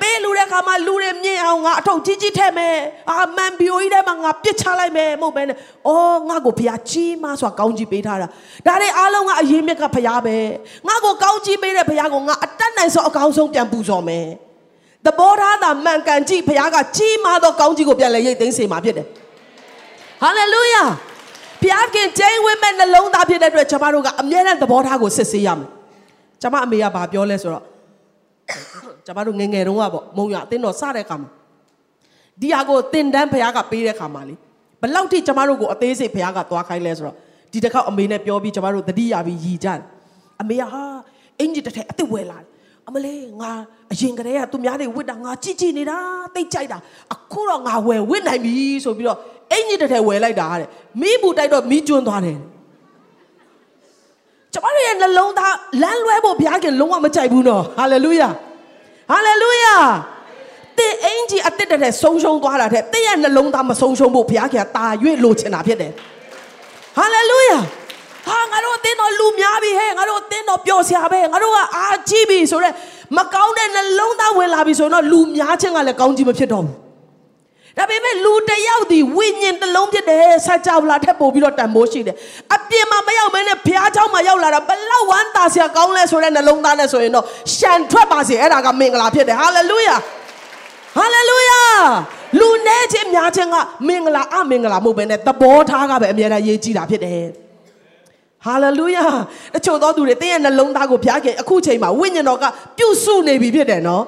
[0.00, 2.76] ပေးလူတဲ့ခါမှာလူတွေမြင်အောင်ငါအထုပ်ကြီးကြီးထည့်မယ်
[3.10, 5.56] အာမန်ဘီယိုကြီးထဲမှာငါပြစ်ချလိုက်မယ်မဟုတ်ပဲနဲ့
[5.88, 8.28] အော်ငါကိုဘုရားကြီးမဆိုကောင်းကြီးပေးထားတာ
[8.66, 10.36] ဒါတွေအားလုံးကအရေးမြစ်ကဘုရားပဲ
[10.88, 14.26] ငါကိုကောင်းကြီးပေးတဲ့ဘုရားကိုငါအတက်နိုင်ဆုံးအကောင်းဆုံးပြန်ပူဇော်မယ်
[15.06, 19.06] သဘောထားသာမှန်ကန်ကြည့်ဘုရားကကြီးမားသောကောင်းကြီးကိုပြန်လဲရိတ်သိမ်းစေမှာဖြစ်တယ်
[20.22, 20.82] ဟာလေလုယာ
[21.62, 25.68] ဘုရားခင်ကျင်းဝိမဲ့နှလုံးသားဖြစ်တဲ့အတွက်ကျွန်မတို့ကအမြဲတမ်းသဘောထားကိုစစ်ဆေးရမယ်
[26.40, 27.64] ကျွန်မအမေကဘာပြောလဲဆိုတော့
[29.06, 31.30] ကျွန်မတို့ငယ်ငယ်တုန်းကပေါ့မုံရအတင်းတော်စတဲ့အခါမှာ
[32.40, 34.34] ဒီဟာကိုတင်တန်းဘုရားကပေးတဲ့အခါမှာလေ
[34.80, 37.16] ဘလောက်ထိကျွန်မတို့ကိုအသေးစိတ်ဘုရားကသွားခိုင်းလဲဆိုတော့
[37.52, 39.80] ဒီတစ်ခေါက်အမေနဲ့ပြောပြီးကျွန်မတို့တတိယပြီးရည်ကြတယ်
[40.40, 40.82] အမေကဟာ
[41.40, 42.48] အင်ဂျီတစ်ထက်အစ်စ်ဝယ်လာတယ်
[42.88, 43.52] အမလေးငါ
[43.92, 45.98] အရင်ကတည်းကသူများတွေဝစ်တာငါကြည့်ကြည့်နေတာ
[46.34, 46.78] တိတ်ကြိုက်တာ
[47.12, 49.18] အခုတော့ငါဝယ်ဝစ်နိုင်ပြီဆိုပြီးတော့
[49.52, 50.68] အင်ကြီးတစ်ထည်ဝယ်လိုက်တာတဲ့
[51.00, 52.38] မိဘူးတိုက်တော့မိကျွန်းသွားတယ်
[54.54, 58.28] ကျမတို့ရဲ့နှလုံးသားလမ်းလွဲဖို့ဘုရားခင်လုံးဝမကြိုက်ဘူးနော်ဟာလေလုယာ
[59.10, 59.74] ဟာလေလုယာ
[60.78, 64.84] တဲ့အင်ကြီးအတစ်တဲ့ဆုံးရှုံးသွားတာတဲ့တဲ့ရဲ့နှလုံးသားမဆုံးရှုံးဖို့ဘုရားခင်ကတာ၍
[65.24, 65.92] လိုချင်တာဖြစ်တယ်
[66.96, 67.56] ဟာလေလုယာ
[68.28, 72.74] ဟာငါတို့အသင်းတော်လူများပြီဟဲ့ငါတို့အသင်းတော်ပျော်စရာပဲငါတို့ကအာကြီးပြီဆိုတော့
[73.16, 76.85] မကောင်းတဲ့နှလုံးသားဝင်လာပြီဆိုတော့လူများချင်းကလည်းကောင်းကြီးမဖြစ်တော့ဘူး
[77.77, 82.15] ဒါပေမဲ့လူတယောက်ဒီဝိညာဉ်တစ်လုံးဖြစ်တယ်ဆက်ကြောက်လာထက်ပို့ပြီးတော့တန်ဖိုးရှိတယ်
[82.55, 87.25] အပြင်မှာမရောက်မနဲ့ဘုရားเจ้าမှာရောက်လာတာဘလောက်ဝမ်းသာစရာကောင်းလဲဆိုတဲ့နှလုံးသားနဲ့ဆိုရင်တော့
[87.55, 89.95] ရှန်ထွက်ပါစေအဲ့ဒါကမင်္ဂလာဖြစ်တယ်ဟာလေလုယာ
[90.97, 91.61] ဟာလေလုယာ
[92.39, 93.55] လူနေချင်းများချင်းက
[93.87, 97.23] မင်္ဂလာအမင်္ဂလာမဟုတ်ဘဲနဲ့သဘောထားကပဲအမြဲတမ်းရေးကြည့်တာဖြစ်တယ်
[98.45, 99.05] ဟာလေလုယာ
[99.53, 102.45] တချို့သောသူတွေတင်းရဲ့နှလုံးသားကိုဘုရားခင်အခုချိန်မှာဝိညာဉ်တော်က
[102.77, 104.03] ပြုစုနေပြီဖြစ်တယ်နော်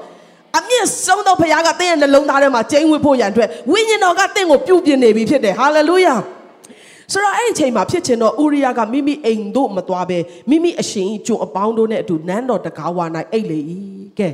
[0.57, 6.15] အမြင့်ဆုံးသောဘုရားကတင်းရဲ့နှလုံးသားထဲမှာကျင်းဝတ်ဖို့ရန်အတွက်ဝိညာဉ်တော်ကတင်းကိုပြုပြင်နေပြီဖြစ်တယ်ဟာလေလုယာ
[7.13, 10.19] ဆိုတော့အဲ့ဒီချိန်မှာဖြစ်ချင်တော့ဥရိယကမိမိအိမ်တို့မသွားပဲ
[10.51, 13.59] မိမိအရှင်ကြီးကျုံအပေါင်းတို့နဲ့အတူနန်းတော်တကားဝါ၌အိတ်လေ၏
[14.19, 14.29] ကဲ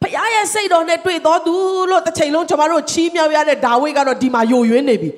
[0.00, 1.54] ဖခင်ရဲ့စိတ်တော်နဲ့တွေ့တော်သူ
[1.90, 5.10] လို့တစ်ချိန်လုံးကျွန်တော်တို့ချီးမြှောက်ရတဲ့ဒါဝိဒ်ကတော့ဒီမှာယိုယွင်းနေပြီ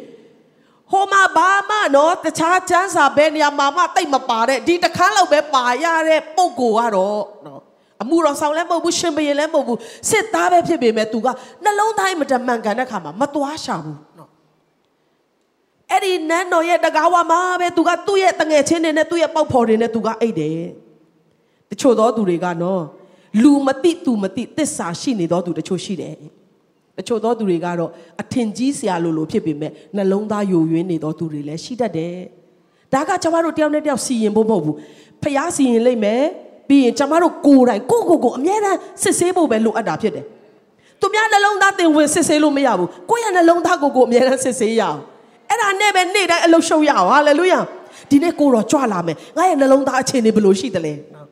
[0.91, 7.61] ဟိုမှာဘာမှနော်တခြားကျမ်းစာဘယ်နေရာမှာမှတိတ်မပါတဲ့ဒီတခန်းလောက်ပဲပါရတဲ့ပုံကိုကတော့နော်
[8.03, 9.79] အမှုတော်ဆောင်လည်းမဟုတ်ဘူးရှင်ဘရင်လည်းမဟုတ်ဘူး
[10.11, 11.29] စစ်သားပဲဖြစ်ပေမဲ့သူက
[11.65, 14.31] နှလုံးသားမတမှန်ကန်တဲ့ခါမှာမသွားရှာဘူးနော်
[15.91, 20.61] အဲ့ဒီနန်းတော်ရဲ့တကားဝမှာပဲသူကသူ့ရဲ့တငယ်ချင်းတွေနဲ့သူ့ရဲ့ပေါက်ဖော်တွေနဲ့သူကအိတ်တယ်
[21.71, 22.83] တချို့သောသူတွေကနော်
[23.43, 26.17] လူမသိသူမသိတစ္ဆာရှိနေသောသူတချို့ရှိတယ်
[26.99, 27.91] တချို့သောသူတွေကတော့
[28.23, 32.17] အထင်ကြီးစရာလိုလိုဖြစ်ပေမဲ့နှလုံးသားယိုယွင်းနေသောသူတွေလည်းရှိတတ်တယ်
[32.93, 34.77] ဒါကကျမတို့တယောက်နဲ့တယောက်စီရင်ဖို့မဟုတ်ဘူး
[35.23, 36.23] ဖျားစီရင်လိုက်မယ်
[36.71, 40.25] ပြီးရင်ကျမတို့ကိုယ်တိုင်ကိုယ့်ကိုယ်ကိုအမြဲတမ်းစစ်ဆေးဖို့ပဲလိုအပ်တာဖြစ်တယ်
[41.01, 44.99] သူများနှလုံးသားတင်ဝင်စစ်ဆေးလို့မရဘူးကိုယ့်ရဲ့နှလုံးသားကိုယ်ကိုအမြဲတမ်းစစ်ဆေးရအောင်
[45.49, 47.61] အဲ့ဒါနဲ့ပဲနေ့တိုင်းအလုပ်ရှုပ်ရအောင်ဟာလေလုယာ
[48.11, 51.27] ဒီနေ့ကိုတော့ကြွလာမယ်ငါရဲ့နှလုံးသားအခြေအနေဘယ်လိုရှိသလဲနော်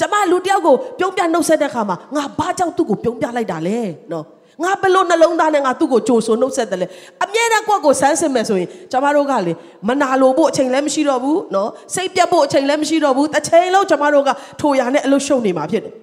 [0.00, 3.78] ကျမလူတယောက်ကိုပြုံးပြနှုတ်ဆက်တဲ့ခါမှာငါဘာကြောင့်သူ့ကိုပြုံးပြလိုက်တာလဲ
[4.12, 4.24] နော်
[4.62, 6.86] ငါဘယ်လိုနှလုံးသားနဲ့ငါသူ့ကိုကြိုဆိုနှုတ်ဆက်တယ်လဲ
[7.24, 9.52] အမြဲတမ်းကိုယ့်ကိုစမ်းစစ်မယ်ဆိုရင်ကျမတို့ကလေ
[9.88, 14.30] မနာလိုဖို့အချိန်လည်းမရှိတော့ဘူးနော်စိတ်ပြတ်ဖို့အချိန်လည်းမရှိတော့ဘူးတစ်ချိန်လုံးကျမတို့က
[14.60, 15.94] ထိုရာနဲ့အလုပ်ရှုပ်နေမှာဖြစ်တယ်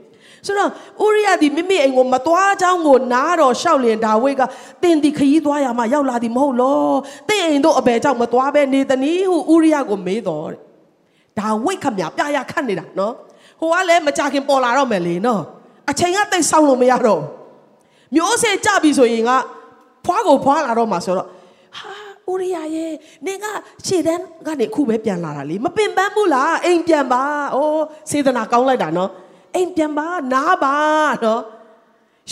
[0.46, 0.70] ဆိုတော့
[1.06, 4.42] ဥရိယဒီမိမိအိမ်ကိုမသွားချောင်းကိုနားတော့ရှောက်လင်ဒါဝိတ်က
[4.84, 6.94] တင်ဒီခရီးသွားရမှရောက်လာသည်မဟုတ်လော
[7.30, 10.60] တင်အိမ်တို့အဘယ်ကြောင့်မသွားပဲနေသနည်းဟုဥရိယကိုမေးတော်တဲ့
[11.40, 12.04] ဒါဝိတ်ခမပြ
[12.36, 13.14] ရခတ်နေတာနော်
[13.60, 15.42] ဟိုကလည်းမကြခင်ပေါ်လာတော့မယ်လေနော်
[15.90, 17.22] အချိန်ကတိတ်ဆောင်လို့မရတော့
[18.16, 19.32] မျိုးစေ့ကြပြီဆိုရင်က
[20.06, 21.28] ဖွားကိုဖွားလာတော့မှာဆိုတော့
[22.28, 22.92] ဟာဥရိယရဲ့
[23.26, 23.46] နင်က
[23.86, 27.24] ခြေတန်းကနေအခုပဲပြန်လာတာလေမပင်ပန်းဘူးလားအိမ်ပြန်ပါ
[27.56, 29.12] အိုးစေတနာကောင်းလိုက်တာနော်
[29.56, 30.76] အိမ်ပြန်ပါနားပါ
[31.24, 31.42] နော်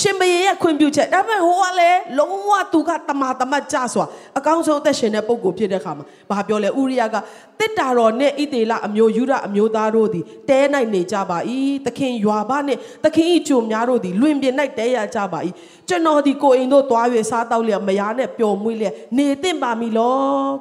[0.01, 4.05] ရှင်ဘယေရဲ့ခွင့်ပြုချက်ဒါပေမဲ့ဟိုကလည်းလုံးဝသူကတမာတမတ်ကြဆို
[4.37, 7.15] အကောင်းဆုံးအသက်ရှင်တဲ့ပုံကိုဖြစ်တဲ့ခါမှာဘာပြောလဲဥရိယက
[7.59, 10.59] တစ်တာတော်နဲ့ဣတေလအမျိုးယူရအမျိုးသားတို့သည်တဲ၌
[10.93, 11.37] နေကြပါ၏
[11.85, 15.39] သခင်ရွာဘနှင့်သခင်ဤဂျုံများတို့သည်လွင်ပြင်၌တဲရကြပါ၏
[15.89, 20.15] ကျွန်တော်ဒီကိုအိမ်တို့သွား၍စားတောက်လျက်မယားနဲ့ပျော်မွေ့လျက်နေသင့်ပါမီလော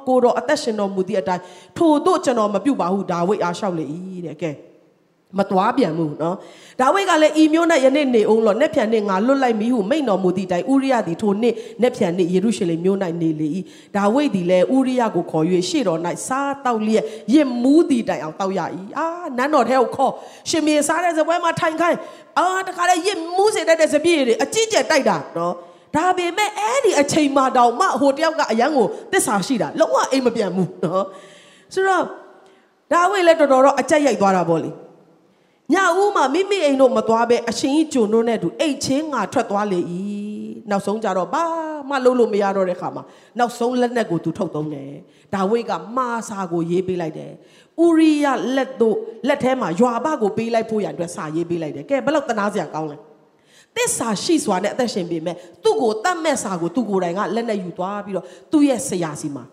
[0.07, 1.43] ကိုတော်အသက်ရှင်တော်မူသည့်အတိုင်း
[1.77, 3.85] ထို့တို့ကျွန်တော်မပြုတ်ပါဟုဒါဝိဒ်အားလျှောက်လေ၏
[4.27, 4.72] တဲ့ကဲ
[5.37, 6.35] မသွားပြန်ဘူးနော်
[6.79, 13.47] ဒါဝိဒ်ကလည်းဤမျိုး၌ယနေ့နေအောင်လောနက်ဖြန်နေ့ငါလွတ်လိုက်မည်ဟုမိန့်တော်မူသည့်တိုင်ဥရိယသည်ထိုနေ့နက်ဖြန်နေ့ယေရုရှလင်မြို့၌နေလေ၏
[13.95, 18.59] ဒါဝိဒ်သည်လည်းဥရိယကိုခေါ်၍ရှေ့တော်၌စားတောက်လျက်ရစ်မူးသည့်တိုင်အောင်တောက်ရ၏
[18.97, 19.07] အာ
[19.37, 20.13] နန်းတော်ထဲကိုခေါ်
[20.49, 21.97] ရှင်မေစားတဲ့ဇပွဲမှာထိုင်ခိုင်း
[22.39, 25.53] အာတခါလေရစ်မူးစေတတ်တဲ့စပြည့်တွေအကြီးကျယ်တိုက်တာနော်
[25.95, 31.05] ဒါပေမဲ့အဲ့ဒီအချိန်မှတောင်မှဟိုတယောက်ကအရန်ကိုတစ္ဆာရှိတာလုံးဝအိမ်မပြန်ဘူးနော်
[31.73, 32.03] ဆိုတော့
[32.91, 34.71] ဒါဝိဒ်လည်းတော်တော်တော့အကြက်ရိုက်သွားတာပေါ့လေ
[35.71, 39.79] ညဦးမှာမိမိအိမ်တို့မသွားပဲအရှင်ကြီးဂျုံတို့နဲ့တူအိတ်ချင်းငါထွက်သွားလေ၏
[40.69, 41.43] နောက်ဆုံးကြတော့ဘာ
[41.89, 43.03] မှလုပ်လို့မရတော့တဲ့ခါမှာ
[43.39, 44.91] နောက်ဆုံးလက်နက်ကိုသူထုတ်သုံးတယ်
[45.33, 47.31] ဒါဝိဒ်ကမာစာကိုရေးပေးလိုက်တယ်
[47.85, 48.97] ဥရိယလက်တို့
[49.27, 52.97] လက်ထဲမှာရွာဘကိုပေးလိုက်ဖို့ရအတွက်စာရေးပေးလိုက်တယ်ကဲဘယ်လောက်တနာစရာကောင်းလဲ
[53.77, 59.43] တစ္ဆာရှိစွာနဲ့အသက်ရှင်ပေမဲ့သူ့ကိုတတ်မဲ့စာကိုသူ့ကိုယ်တိုင်ကလက်နဲ့ယူသွားပြီးတော့သူ့ရဲ့ဆရာစီမှာ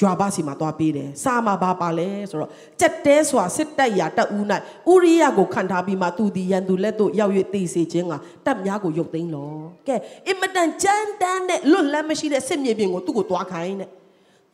[0.00, 4.44] ရွာဘစီမှာသွားပေးတယ်စာမှာဘာပါလဲဆိုတော့ကြက်တဲစွာစစ်တပ်ရာတပ်ဦး၌
[4.92, 8.14] ဥရိယကိုခံထားပြီးမှသူဒီရန်သူလက်တို့ရောက်၍တေစေခြင်းက
[8.46, 9.54] တပ်များကိုရုပ်သိမ်းလော
[9.88, 9.96] ကဲ
[10.28, 13.90] အင်မတန်ကြမ်းတမ်းတဲ့လွတ်လပ်မရှိတဲ့စစ်မြေပြင်ကိုသူ့ကိုတွားခိုင်းတဲ့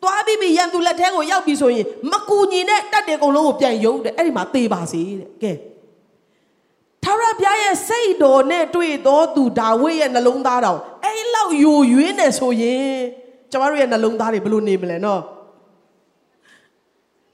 [0.02, 5.52] တွားပြီးပြီးရန်သူလက်ထဲကိုရောက်ပြီဆိုရင်မကူညီတဲ့တပ်တွေအကုန်လုံးကိုပြန်ရုပ်တဲ့အဲ့ဒီမှာတေပါစေတဲ့ကဲ
[7.04, 12.98] ထာဝရဘုရားရဲ့စိတ်တော်နဲ့တွေ့တော်သူဒါဝိဒ်ရဲ့နှလုံးသားတော်အဲ့လောက်ယိုယွင်းနေဆိုရင်
[13.51, 15.21] ကျမတို့ရဲ့နှလုံးသားတွေဘယ်လိုနေမလဲနော်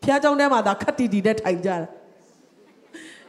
[0.04, 1.78] ဖျားเจ้าထဲမှာဒါခက်တီတီနဲ့ထိုင်ကြတာ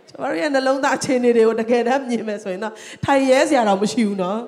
[0.08, 2.74] ကျမတို့ရဲ့နှလုံးသားအခြေအနေတွေကိုတကယ်တမ်းမြင်မယ်ဆိုရင်တော့
[3.04, 4.40] ထိုင်ရဲစရာတော့မရှိဘူးနော်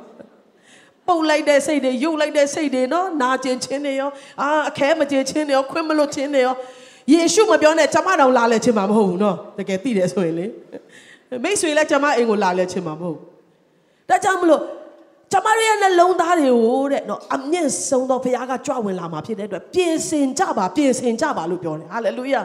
[1.07, 6.55] ပုတ်လိုက်တဲ့စိတ်တွေယုတ်လိုက်တဲ့စိတ်တွေနော်နာကျင်ခြင်းတွေရောအာအခဲမကျေခြင်းတွေရောခွင့်မလွတ်ခြင်းတွေရော
[7.12, 10.46] ယေရှုမပြောနဲ့ကျမတော်လာလဲခြင်းမှာမဟုတ်ဘူးနော်တကယ်သိတယ်ဆိုရင်လေ
[11.44, 13.18] မိတ်ဆွေလည်းကျမအိမ်ကိုလာလဲခြင်းမှာမဟုတ်
[14.09, 14.62] ဒါကြောင့်မလို့
[15.32, 22.41] ကျမတို့ရဲ့နှလုံးသားတွေကိုတဲ့နော်အမြင့်ဆုံးသောဘုရားကကြွဝင်လာမှာဖြစ်တဲ့အတွက်ပြင်ဆင်ကြပါပြင်ဆင်ကြပါလို့ပြောတယ်ဟာလေလုယာ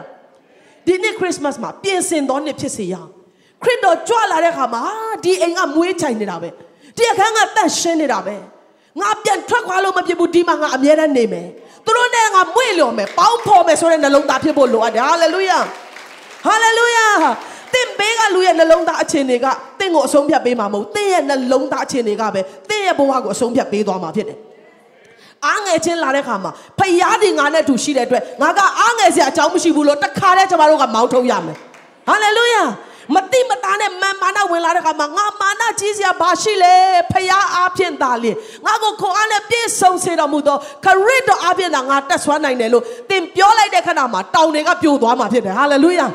[0.85, 3.09] ဒီနေ့ခရစ်မတ်မှာပြင်ဆင်သောနှစ်ဖြစ်စေရအောင်
[3.63, 4.83] ခရစ်တော်ကြွလာတဲ့အခါမှာ
[5.23, 6.49] ဒီအိမ်ကမွေးချိုင်နေတာပဲ
[6.97, 8.35] ဒီအခန်းကတန့်ရှင်းနေတာပဲ
[9.01, 11.47] ငါပြန်ထွက်ခွာလို့မဖြစ်ဘူးဒီမှာငါအမြဲတမ်းနေမယ်
[11.85, 15.59] သူတို့နဲ့ငါမွေ့လျော်မယ်ပေါင်းဖော်မယ်ဆိုတဲ့နှလုံးသားဖြစ်ဖို့လိုအပ်တယ်ဟာလေလုယာ
[16.45, 17.07] ဟာလေလုယာ
[17.73, 19.45] တင့်ဘေးကလူရဲ့နှလုံးသားအခြေအနေက
[19.79, 24.37] တင့်ကိုအဆုံးဖြတ်ပေးမှာမဟုတ်တင့်ရဲ့နှလုံးသားအခြေအနေကပဲတင့်ရဲ့ဘဝကိုအဆုံးဖြတ်ပေးသွားမှာဖြစ်တယ်
[25.47, 31.57] အားငယ်ချင်းလာတဲ့ခါမှာဖယားဒီငါနဲ့တူရှိတဲ့အတွက်ငါကအားငယ်စရာအကြောင်းမရှိဘူးလို့တခါတည်းကျမတို့ကမောင်းထုတ်ရမယ်
[32.07, 32.63] ဟာလေလုယာ
[33.15, 36.75] မတိမသားနဲ့မာမာနဝင်လာတဲ့ခါမှာငါမာနကြီးစရာဘာရှိလဲ
[37.11, 38.31] ဖယားအားဖြင့်သာလေ
[38.65, 46.07] ငါကိုခွန်အားနဲ့ပြည့်စုံစေတော်မူသောခရစ်တော်အားဖြင့်သာငါတက်ဆွမ်းနိုင်တယ်လို့သင်ပြောလိုက်တဲ့ခဏမှာတောင်တွေကပြိုသွားမှာဖြစ်တယ်ဟာလေလုယာ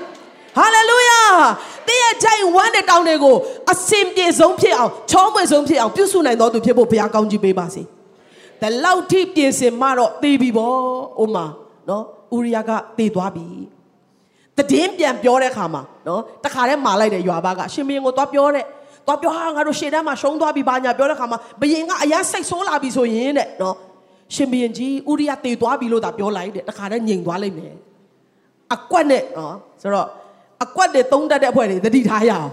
[0.59, 1.21] ဟာလေလုယာ
[1.89, 3.37] တင်းရဲ့ဂျိုင်ဝမ်းတဲ့တောင်းတွေကို
[3.73, 7.83] အစင်ပြေဆုံးဖြစ်အောင်ချောမွေဆုံးဖြစ်အောင်ပြုစုနိုင်တော်သူဖြစ်ဖို့ဘုရားကောင်းကြီးပေးပါစေ။
[8.63, 10.73] ဒါလောက်ထိပြင်ဆင်မှတော့သေပြီဗော။
[11.23, 11.45] ဥမာ
[11.89, 12.05] နော်
[12.37, 13.47] ဥရိယကသေသွားပြီ။
[14.71, 18.65] တည်င်းပြန်ပြောတဲ့ခါမှာနော်တခါတည်းမာလိုက်တယ်ရွာဘကရှင်မင်းကိုသွားပြောတဲ့
[19.07, 23.77] သွားပြောဟာငါတို့ရှေ့တန်းမှာရှုံးသွားပြီဘာညာပြောတဲ့ခါမှာဘယင်ကအရန်စိတ်ဆိုးလာပြီဆိုရင်တဲ့နော်
[24.35, 27.75] ရှင်ဘယင်ကြီးဥရိယသေသွားပြီလို့သာပြောလိုက်တဲ့တခါတည်းညင်သွားလိမ့်မယ်။
[28.75, 30.09] အကွက်နဲ့နော်ဆိုတော့
[30.65, 32.51] အကွက်တွေသုံးတတ်တဲ့အဖွဲ့တွေသတိထားရအောင်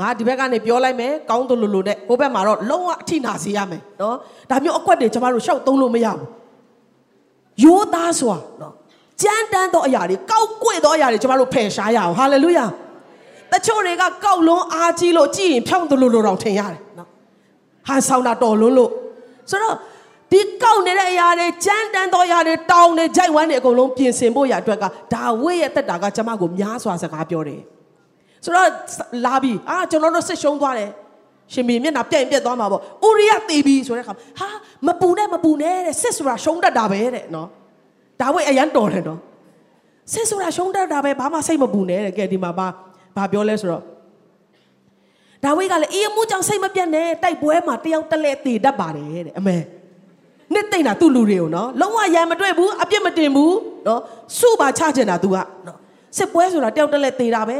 [0.00, 4.16] ငါဒီဘက်ကနေပြောလိုက်မယ်ကောင်းတယ်လို့လို့နဲ့ဟိုဘက်မှာတော့လုံးဝအထိနာစေရမယ်နော်
[4.50, 6.28] ဒါမျိုးအကွက်တွေကျမတို့ရှောက်သုံးလို့မရဘူး
[7.64, 8.72] ရိုးသားစွာနော်
[9.22, 12.66] ကြမ်းတမ်းသောအရာတွေကောက်ကွေ့သောအရာတွေကျမတို့ဖယ်ရှားရအောင်ဟာလေလုယာ
[13.52, 17.08] တချို့တွေကကောက်လုံးအားကြီးလို့ကြည်ရင်ဖြောင်းတယ်လို့လို့တော့ထင်ရတယ်နော်
[17.88, 18.90] ဟန်ဆောင်တာတော်လွန်းလို့
[19.50, 19.74] ဆိုတော့
[20.32, 27.60] ဒီကောက်နေတဲ့အရာတွေကြမ်းတမ်းသောအရာတွေတောင်းနေကြိုက်ဝမ်းနေအကုန်လုံးပြင်ဆင်ဖို့ရအတွက်ကဒါဝိရဲ့တက်တာကကျမကိုများစွာစကားပြောတယ်
[28.44, 28.68] ဆိုတော့
[29.24, 30.90] လာပြီအာကျွန်တော်တို့စစ်ရှုံးသွားတယ်
[31.52, 34.48] ရှင်မီမျက်နှာပြက်ရင်ပြက်သွားမှာပေါ့ဥရိယတေပြီဆိုတဲ့ခါဟာ
[34.86, 37.48] မပူနဲ့မပူနဲ့တဲ့စစ်ဆိုတာရှုံးတတ်တာပဲတဲ့နော်
[38.20, 39.20] ဒါဝိအရန်တော်တယ်နော်
[40.12, 42.68] စစ်ဆိုတာရှုံးတတ်တာပဲဘာမှစိတ်မပူနဲ့တဲ့ကဲဒီမှာဘာ
[43.16, 43.82] ဘာပြောလဲဆိုတော့
[45.44, 49.56] ဒါဝိကလည်းအေးမှုကြောင့်စိတ်မပြတ်နဲ့တိုက်ပွဲမှာတယောက်တက်လက်တည်တတ်ပါတယ်တဲ့အမေ
[50.53, 53.55] နှစ်သိမ့်တာသူ့လူတွေကိုနော်လုံးဝရံမတွေ့ဘူးအပြစ်မတင်ဘူး
[53.87, 54.01] နော်
[54.39, 55.37] စုပါချချင်တာ तू က
[55.67, 55.77] နော်
[56.17, 57.59] စစ်ပွဲဆိုတာတယောက်တက်လက်သေးတာပဲ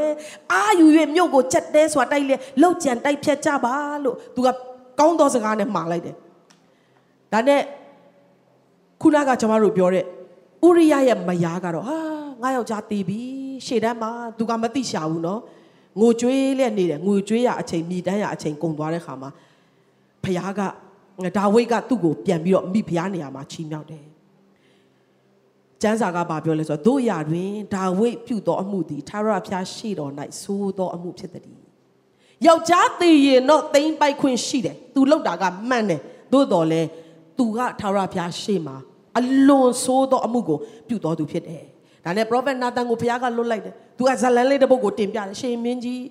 [0.51, 0.85] အာယူ၍
[1.15, 3.73] မြို့ကိုချက်တဲဆိုတာတိုက်လေလောက်ကြံတိုက်ဖြတ်ကြပါ
[4.03, 4.47] လို့ तू က
[4.99, 6.15] ကောင်းသောစကားနဲ့မှားလိုက်တယ်
[7.33, 7.61] ဒါနဲ့
[9.01, 10.05] ခုနကကျွန်တော်တို့ပြောတဲ့
[10.67, 11.97] ဥရိယရဲ့မယားကတော့ဟာ
[12.41, 13.19] ငါယောက်ျားတည်ပြီ
[13.65, 15.41] ရှေ့တန်းမှာ तू ကမသိရှာဘူးနော်
[15.99, 19.29] ငိုကြွေးလက်နေတယ်ငိုကြွေးရအချိန်မိတန်းရအချိန်ကုန်သွားတဲ့ခါမှာ
[20.23, 20.61] ဖခင်က
[21.36, 24.04] ဒါဝိတ်ကသူ့ကိုပြန်ပြီးတော့မိဖုရားနေရာမှာချီးမြှောက်တယ်
[25.82, 30.12] ကျမ်းစာကဘာပြောလဲဆိုတော့တို့ရတွင်ဒါဝိတ်ပြုသောအမှုသည်ထာဝရဘုရားရှိတော်၌
[30.42, 31.58] သိုးသောအမှုဖြစ်သည်
[32.46, 36.00] ယောက်ျားတည်ရင်တော့တိမ့်ပိုက်ခွင့်ရှိတယ်သူလောက်တာကမှန်တယ်
[36.32, 36.82] သို့တော်လဲ
[37.38, 38.76] သူကထာဝရဘုရားရှေ့မှာ
[39.18, 40.58] အလွန်ဆိုးသောအမှုကို
[40.88, 41.64] ပြုတော်သူဖြစ်တယ်
[42.04, 46.02] ဒါနဲ့ prophet Nathan ကိုဘုရားကလွတ်လိုက်တယ်သူကဇလန်းလေးတစ်ပုဒ်ကိုတင်ပြတယ်ရှင်မင်းကြီး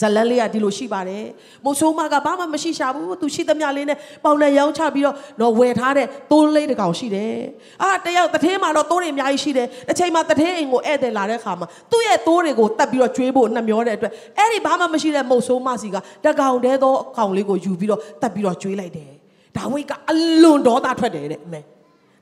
[0.00, 1.24] ဇလန်းလေးကဒီလိုရှိပါတယ်
[1.64, 7.36] မိုးဆိုးမကဘာမှမရှိရှာဘူးသူရှိသမျှလေးနဲ့ပေါင်နဲ့ရောင်းချပြီးတော့တော့ဝယ်ထားတဲ့သိုးလေးတစ်ကောင်ရှိတယ်
[7.82, 19.10] အာတယောက်တထဲမှာတော့သိုးတွေအများကြီးရှိတယ်တစ်ချိန်မှာတထဲအိမ်ကိုဧည့်သည်လာတဲ့ခါမှာသူ့ရဲ့သိုးတွေကိုတတ်ပြီးတော့ကျွေးဖို့နှမျောတဲ့အတွက်အဲ့ဒီဘာမှမရှိတဲ့မုတ်ဆိုးမစီကတကောင်တည်းသောအကောင်လေးကိုယူပြီးတော့တတ်ပြီးတော့ကျွေးလိုက်တယ်
[19.56, 21.60] ဒါဝိတ်ကအလွန်ဒေါသထွက်တယ်တဲ့အမေ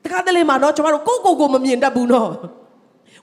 [0.03, 2.31] တခါတလေမှာတော့ကျမတို့ကိုကိုကိုမမြင်တတ်ဘူးနော်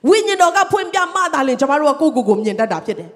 [0.09, 3.09] ဝိညာဉ်တော်ကဖွင့်ပြမှသာလေကျမတို့ကကိုကိုကိုမြင်တတ်တာဖြစ်တယ်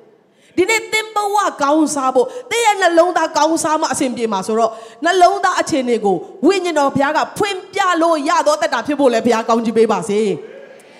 [0.58, 4.72] ဒီနေ့သင်ဘဝကောင်းစားဖို့တည့်ရဲ့နှလုံးသားကောင်းစားမှအဆင်ပြေမှာဆိုတော့
[5.06, 10.20] နှလုံးသားအခြေအနေကိုဝိညာဉ်တော်ဘုရားကဖွင့်ပြလို့ရတော့တတ်တာဖြစ်ဖို့လည်းဘုရားကောင်းချီးပေးပါစေ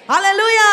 [0.10, 0.72] ဟာလေလုယာ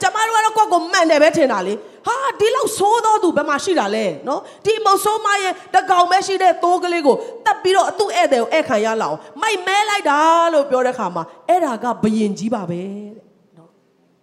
[0.00, 1.74] ကျမတို့ကတော့ကိုယ့်ကိုမှန်တယ်ပဲထင်တာလေ
[2.06, 7.16] ဟာဒီလောက်ဆိုးတော့သူဘယ်မှာရှိတာလဲနော်ဒီမုတ်ဆိုးမရဲ့တကောင်ပဲရှိတဲ့သိုးကလေးကို
[7.46, 10.18] တတ်ပြီးတော့အသူ့ဧည့်သည်ကိုဧည့်ခံရလောက်မိုက်မဲလိုက်တာ
[10.54, 13.24] လို့ပြောတဲ့ခါမှာအဲ့ဒါကဘယင်ကြီးပါပဲတဲ့
[13.56, 13.70] နော်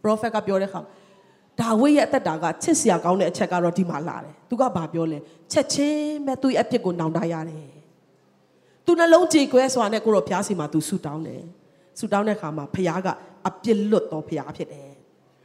[0.04, 0.80] prophet ကပြောတဲ့ခါ
[1.60, 5.20] ဒါဝိရဲ့အသက်တာကချစ်စရာကောင်းတဲ့အချက်ကတော့ဒီမှာလာတယ်။သူကဘာပြောလဲ။
[5.52, 7.68] ချက်ချင်းပဲသူ့ရဲ့အပြစ်ကိုနောင်တရတယ်။
[8.86, 11.42] သူနှလုံးကြေကွဲစွာနဲ့ကိုရောဖျားစီမှာသူဆူတောင်းတယ်။
[12.00, 13.08] ဆူတောင်းတဲ့အခါမှာဖျားက
[13.48, 14.92] အပြစ်လွတ်တော်ဖျားဖြစ်တယ်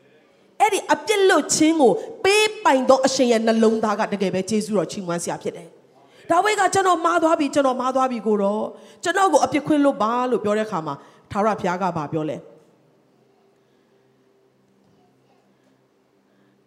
[0.61, 1.93] ။အဲ့ဒီအပြစ်လွတ်ခြင်းကို
[2.25, 5.69] ပေးပိုင်သောအရှင်ရဲ့နှလုံးသားကတကယ်ပဲယေရှုတော်ချီးမွမ်းစရာဖြစ်တယ်။
[6.31, 8.65] ဒါဝိကကျွန်တော်မားသွားပြီကျွန်တော်မားသွားပြီကိုတော့
[9.05, 10.95] ကျွန်တော်ကိုအပြစ်ခွင့်လွတ်ပါလို့ပြောတဲ့အခါမှာ
[11.31, 12.37] ထာဝရဘုရားကဘာပြောလဲ။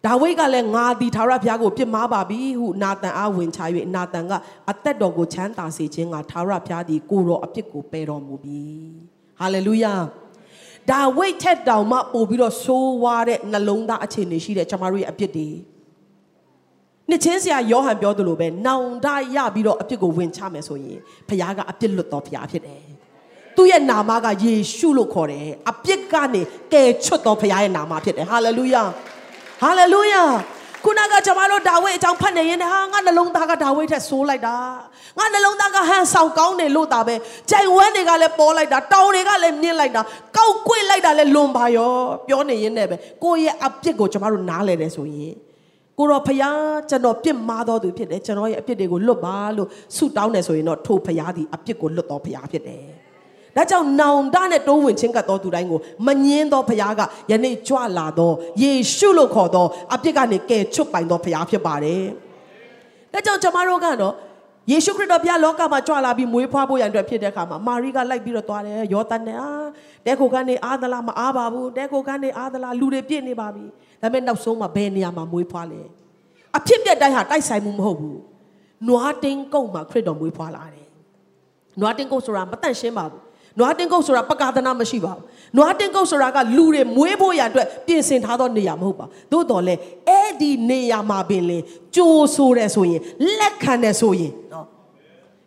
[0.06, 3.60] ဒါဝိဒ်ကလည်းငါသည်ထာဝရဘုရားကိုပြစ်မှားပါပြီဟုနာသန်အားဝင်ချ၍
[3.94, 4.32] နာသန်က
[4.70, 8.62] အသက်တော်ကိုချမ်းသာစေခြင်းကထာဝရဘုရားသည်ကိုတော်အပြစ်ကိုပယ်တော်မူပြီ
[9.40, 9.94] ဟာလေလုယာ
[10.90, 15.48] ဒါဝိဒ်ထက်တောင်မှပို့ပြီးတော့ဆိုးဝါးတဲ့နှလုံးသားအခြေအနေရှိတဲ့ကျွန်တော်တို့ရဲ့အပြစ်တွေ
[17.08, 20.98] နှစ်ချင်းဆရာယောဟန်ပြောသလိုပဲနောင်တရပြီးတော့အပြစ်ကိုဝင်ချမယ်ဆိုရင်
[21.28, 22.82] ဘုရားကအပြစ်လွတ်တော်ဘုရားဖြစ်တယ်
[23.56, 26.42] သူ့ရဲ့နာမကယေရှုလို့ခေါ်တယ်အပြစ်ကနေ
[26.72, 28.82] ကယ်ချွတ်တော်ဘုရားရဲ့နာမဖြစ်တယ်ဟာလေလုယာ
[29.60, 30.22] ဟာလေလုယာ
[30.84, 34.56] ခုနကကျွန်မတို့ဒါဝိဒ်အကြောင်းဖတ်နေရင်ဟာငါနှလုံးသားကဒါဝိဒ်ထက်ဆိုးလိုက်တာ
[35.18, 37.14] ငါနှလုံးသားကဟန်ဆောင်ကောင်းတယ်လို့တာပဲ
[37.50, 40.02] ကြိုင်ဝမ်းတွေကလည်းပေါ်လိုက်တာတောင်တွေကလည်းမြင့်လိုက်တာ
[40.36, 41.94] ကောက်ကွေ့လိုက်တာလည်းလွန်ပါရော
[42.28, 45.34] ပြောနေရင်လည်းပဲကိုယ့်ရဲ့အပြစ်ကိုကျွန်မတို့နားလဲတယ်ဆိုရင်
[45.98, 52.84] ကိုတော့ဖယားကျွန်တော်ပြစ်မှားတော်သူဖြစ်တယ်ကျွန်တော်ရဲ့အပြစ်တွေကိုလွတ်ပါလို့ဆုတောင်းတယ်ဆိုရင်တော့ထိုဖယားသည်အပြစ်ကိုလွတ်တော်ဖယားဖြစ်တယ်
[53.56, 57.00] ဒါကြောင့်နောင်တနဲ့တိုးဝင်ချင်းကပ်တော်သူတိုင်းကိုမငင်းသောဘုရားက
[57.30, 58.32] ယနေ့ကြွလာသော
[58.62, 62.02] ယေရှုလို့ခေါ်သောအပြစ်ကနေကယ်ချွတ်ပိုင်သောဘုရားဖြစ်ပါတယ်။
[63.12, 64.14] ဒါကြောင့်ကျွန်မတို့ကတော့
[64.70, 69.50] ယေရှုခရစ်တော်ဘုရားလောကမှာကြွလာပြီးမွေးဖွားဖို့ရန်အတွက်ဖြစ်တဲ့အခါမှာမာရိကလိုက်ပြီးတော့သွားတယ်ယောသန်နဲ့အာ
[70.06, 73.64] တဲခိုကနေအားသလားမအားပါဘူးတဲခိုကနေအားသလားလူတွေပြည့်နေပါပြီ
[74.02, 75.80] ဒါပေမဲ့နောက်ဆုံးမှာဘယ်နေရာမှာမွေးဖွားလဲ
[76.56, 78.18] အဖြစ်ပြက်တိုင်းဟာတိုက်ဆိုင်မှုမဟုတ်ဘူး
[78.88, 80.88] နွားတင်းကုတ်မှာခရစ်တော်မွေးဖွားလာတယ်
[81.80, 83.23] နွားတင်းကုတ်ဆိုတာမတန့်ရှင်းပါဘူး
[83.58, 85.22] နွားတင်းကုတ်ဆိုတာပကာသနာမရှိပါဘူး
[85.56, 89.74] နွားတင်းကုတ်ဆိုတာကလူတွေမွေးဖို့ရအတွက်ပြင်ဆင်ထားသောနေရာမဟုတ်ပါသို့တော်လဲ
[90.08, 91.58] အဲ့ဒီနေရာမှာပင်လေ
[91.96, 93.00] ကြိုးဆိုတယ်ဆိုရင်
[93.38, 94.66] လက်ခံတယ်ဆိုရင်နော်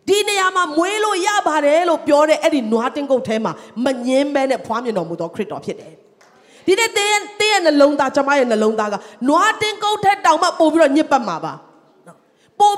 [0.08, 3.52] ဒီနေရာမှာမွေးလို့ရပါတယ်လို့ပြောတဲ့အဲ့ဒီနွားတင်းကုတ်ထဲမှာ
[3.84, 5.94] မငင်းမဲနဲ့ဖွားမြင်တော်မူသောခရစ်တော်ဖြစ်တယ်
[6.66, 8.94] ဒီနေ့တင်းတင်းရဲ့နှလုံးသားကျမရဲ့နှလုံးသားက
[9.28, 11.67] နွားတင်းကုတ်ထက်တောင်မှပို့ပြီးတော့ညစ်ပတ်မှာပါနော်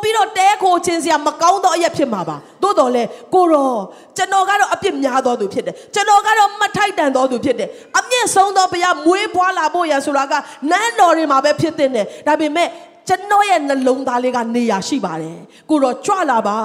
[0.02, 3.02] ပို့ပြီးတော့တဲခိုခြင်းစရာမကောင်းသောအရက်ဖြစ်မှာပါသို့တော်လဲ
[3.34, 3.72] ကိုရော
[4.16, 10.34] ကျွန်တော်ကတော့အပြစ်များတော်သူဖြစ်တယ်ကျွန်တော်ကတော့မထိုက်တန်တော်သူဖြစ်တယ်အမျက်ဆုံးသောဘုရားမွေးဖွားလာဖို့ရန်ဆိုတာက
[10.70, 12.68] နန်းတော်တွေမှာပဲဖြစ်တဲ့တယ်ဒါပေမဲ့
[13.08, 15.38] ကျွန်တော်ရဲ့နှလုံးသားလေးကနေရာရှိပါတယ်
[15.70, 16.56] ကိုတော့ကြွလာပါ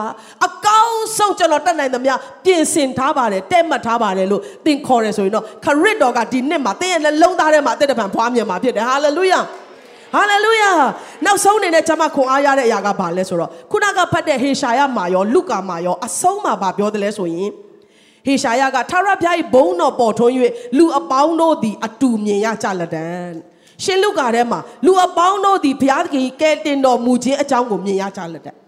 [0.45, 2.13] အကောင်းဆုံးကျွန်တော်တတ်နိုင်သမျှ
[2.45, 9.39] ပြင်ဆင်ထားပါတယ်တဲ့မှတ်ထားပါတယ်လို့သင်ခေါ်ရဆိုရင်တော့ခရစ်တော်ကဒီနှစ်မှာသင်ရဲ့နှလုံးသားထဲမှာအသက်တပံဖွားမြင်မှာဖြစ်တယ်ဟာလေလုယာ
[10.15, 10.71] ဟာလေလုယာ
[11.25, 17.51] နောက်ဆုံးအနေနဲ့ကျွန်မခွန်အားရတဲ့အရာကဘာလဲဆိုတော့ခုနကဖတ်တဲ့ဟေရှာယမှာရောလုကာမှာရောအဆုံးမှာဘာပြောတယ်လဲဆိုရင်
[18.25, 20.33] ဟေရှာယကထာဝရဘုရား၏ဘုန်းတော်ပေါ်ထွန်း၍
[20.77, 23.07] လူအပေါင်းတို့သည်အတူမြင်ရကြလက်တံ
[23.83, 28.64] ရှင်လုကာထဲမှာလူအပေါင်းတို့သည်ဘုရားသခင်ကဲတင်တော်မူခြင်းအကြောင်းကိုမြင်ရကြလက်တံ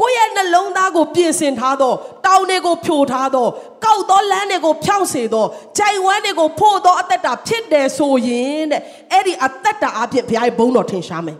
[0.00, 1.92] ကိုယ့်ရဲ့နှလုံးသားကိုပြင်ဆင်ထားသော
[2.26, 3.46] တောင်းတွေကိုဖြိုထားသော
[3.84, 5.44] ကောက်သောလမ်းတွေကိုဖြောင့်စေသော
[5.78, 8.82] ခြိုင်ဝမ်းတွေကိုဖို့သောအသက်တာဖြစ်တယ်ဆိုရင်တဲ့
[9.12, 11.38] အဲ့ဒီအသက်တာအဖြစ်ဘုရားရဲ့ဘုန်းတော်ထင်ရှားမယ်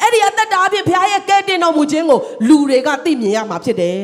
[0.00, 2.18] အဲ့ဒီအသက်တာအဖြစ်ဘုရားရဲ့ကဲတင်တော်မူခြင်းကို
[2.48, 3.98] လူတွေကသိမြင်ရမှာဖြစ်တယ်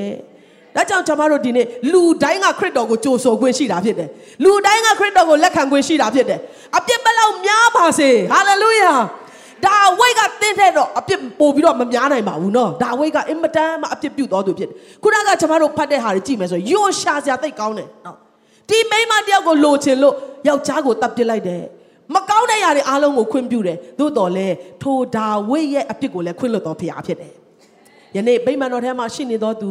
[0.77, 4.09] ဒါကြောင့်ကျွန်တော်တို့ဒီနေ့လူတိုင်းကခရစ်တော်ကိုကြိုဆိုခွင့်ရှိတာဖြစ်တယ်။
[4.45, 6.41] လူတိုင်းကခရစ်တော်ကိုလက်ခံခွင့်ရှိတာဖြစ်တယ်။
[6.77, 8.93] အပြစ်ဘယ်လောက်များပါစေ။ဟာလေလုယာ။
[9.67, 18.17] ဒါဝိတ်ကတင်းတဲ့တော့အပြစ်ပို့ပြီးတော့မများနိုင်ပါဘူးနော်။ဒါဝိတ်ကအင်မတန်မှအပြစ်ပြုတ်တော်သူဖြစ်တယ်။ခုနကကျွန်တော်တို့ဖတ်တဲ့ဟာတွေကြည့်မယ်ဆိုယိုရှာစရာသိတ်ကောင်းတယ်နော်။
[18.69, 20.15] ဒီမိန်းမတယောက်ကိုလိုချင်လို့
[20.49, 21.63] ယောက်ျားကိုတပ်ပစ်လိုက်တယ်။
[22.15, 24.47] မကောင်းတဲ့ຢာတွေအားလုံးကိုခွင့်ပြုတယ်။သို့တော်လဲ
[24.83, 27.35] ထိုဒါဝိတ်ရဲ့အပြစ်ကိုလည်းခွင့်လွှတ်တော်ဖရားဖြစ်တယ်။
[28.17, 29.71] ယနေ့ဗိမာန်တော်ထဲမှာရှိနေတော်သူ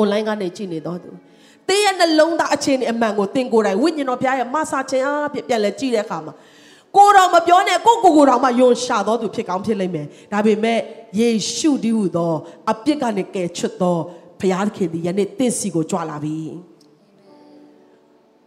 [0.00, 1.10] online ကနေကြည့်နေတော့သူ
[1.68, 6.34] တင်းရဲ့နှလုံးသားအခြေအနေအမှန်ကိုသင်ကိုယ်တိုင်ဝိညာဉ်တော်ဘုရားရဲ့မဆာခြင်းအဖြစ်ပြန်လဲကြည့်တဲ့အခါမှာ
[6.96, 10.78] ကိုယ်တော်မပြောနဲ့ကိုကိုကိုတော်မှယွန်ရှာတော်သူဖြစ်ကောင်းဖြစ်လိမ့်မယ်ဒါပေမဲ့
[11.18, 12.32] ယေရှုတည်းဟူသော
[12.70, 13.96] အပြစ်ကနေကယ်ချွတ်သော
[14.40, 16.36] ဘုရားသခင်သည်ယနေ့တင့်စီကိုကြွလာပြီ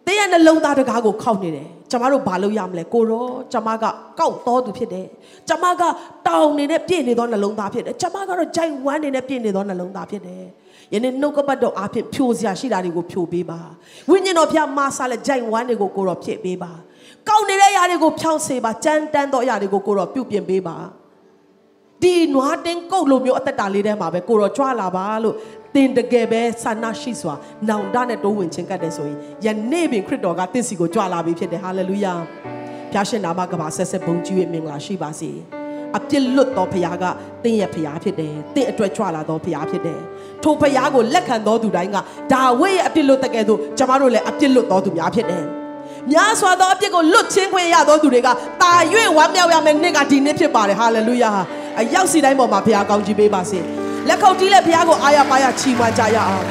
[0.06, 3.86] တင်းရဲ့နှလုံးသားတကားကိုခောက်နေတယ်ကျမတို့ဘာလုပ်ရမလဲကိုရောကျမက
[4.20, 5.08] ကောက်တော်သူဖြစ်တယ်
[5.50, 5.82] ကျမက
[6.28, 10.44] တောင်းနေတဲ့ပြည့်နေသောနှလုံးသားဖြစ်တယ်ကျမကတော့ကြိုက်ဝမ်းနေတဲ့ပြည့်နေသောနှလုံးသားဖြစ်တယ်
[10.94, 13.60] ယနေ့နှုတ်ကပတ်တော်အားဖြင့်ဖြိုစရာရှိတာတွေကိုဖြိုပေးပါ
[14.10, 16.72] ဝိညာဉ်တော်ဖျားမဆာလက်ကြိုက်ဝမ်းတွေကိုကိုတော်ဖြစ်ပေးပါ
[17.30, 20.78] ကောက်နေတဲ့အရာတွေကိုဖြောင်းစေပါကြမ်းတမ်းသောအရာတွေကိုကိုတော်ပြုတ်ပြင်ပေးပါ
[22.03, 25.36] ဒီနွားတင်းကုတ်လိုမျိုးအသက်တာလေးထဲမှာပဲကိုတော်ကြွလာပါလို့
[25.76, 27.36] တင်တကယ်ပဲဆန္ဒရှိစွာ
[27.69, 32.13] နောင်တနဲ့တိုးဝင်ခြင်းကတ်တယ်ဆိုရင်ယနေ့ပင်ခရစ်တော်ကတင့်စီကိုကြွလာပြီဖြစ်တယ်ဟာလေလုယာ
[32.91, 35.32] ဖျားရှင်နာမကပါဆက်ဆက်ဘုန်းကြီးရဲ့မင်္ဂလာရှိပါစေ
[35.97, 37.05] အပြစ်လွတ်သောဖခင်က
[37.43, 39.99] တင့်ရဲ့ဖခင်ဖြစ်တယ်တင့်အတွက်ကြွလာသောဖခင်ဖြစ်တယ်
[40.43, 41.97] ထိုဖခင်ကိုလက်ခံသောသူတိုင်းက
[42.34, 45.45] ဒါဝိရဲ့အပြစ်လွတ်တဲ့ကဲ့သို့ကျမတို့လည်းအပြစ်လွတ်သောသူများဖြစ်တယ်
[46.12, 48.30] များစွာသောအပြစ်ကိုလွတ်ချင်းခွင့်ရသောသူတွေက
[48.62, 48.74] တာ၍
[49.18, 51.32] ဝမ်းမြောက်ရမယ့်နေ့ကဒီနေ့ဖြစ်ပါတယ်ဟာလေလုယာ
[51.80, 53.60] အရောက်စီတိုင်းပေါ်မှာဘုရားကောင်းချီးပေးပါစေ
[54.08, 56.47] လက်ခုပ်တီးလက်ဘုရားကိုအားရပါရချီးမွမ်းကြရအောင်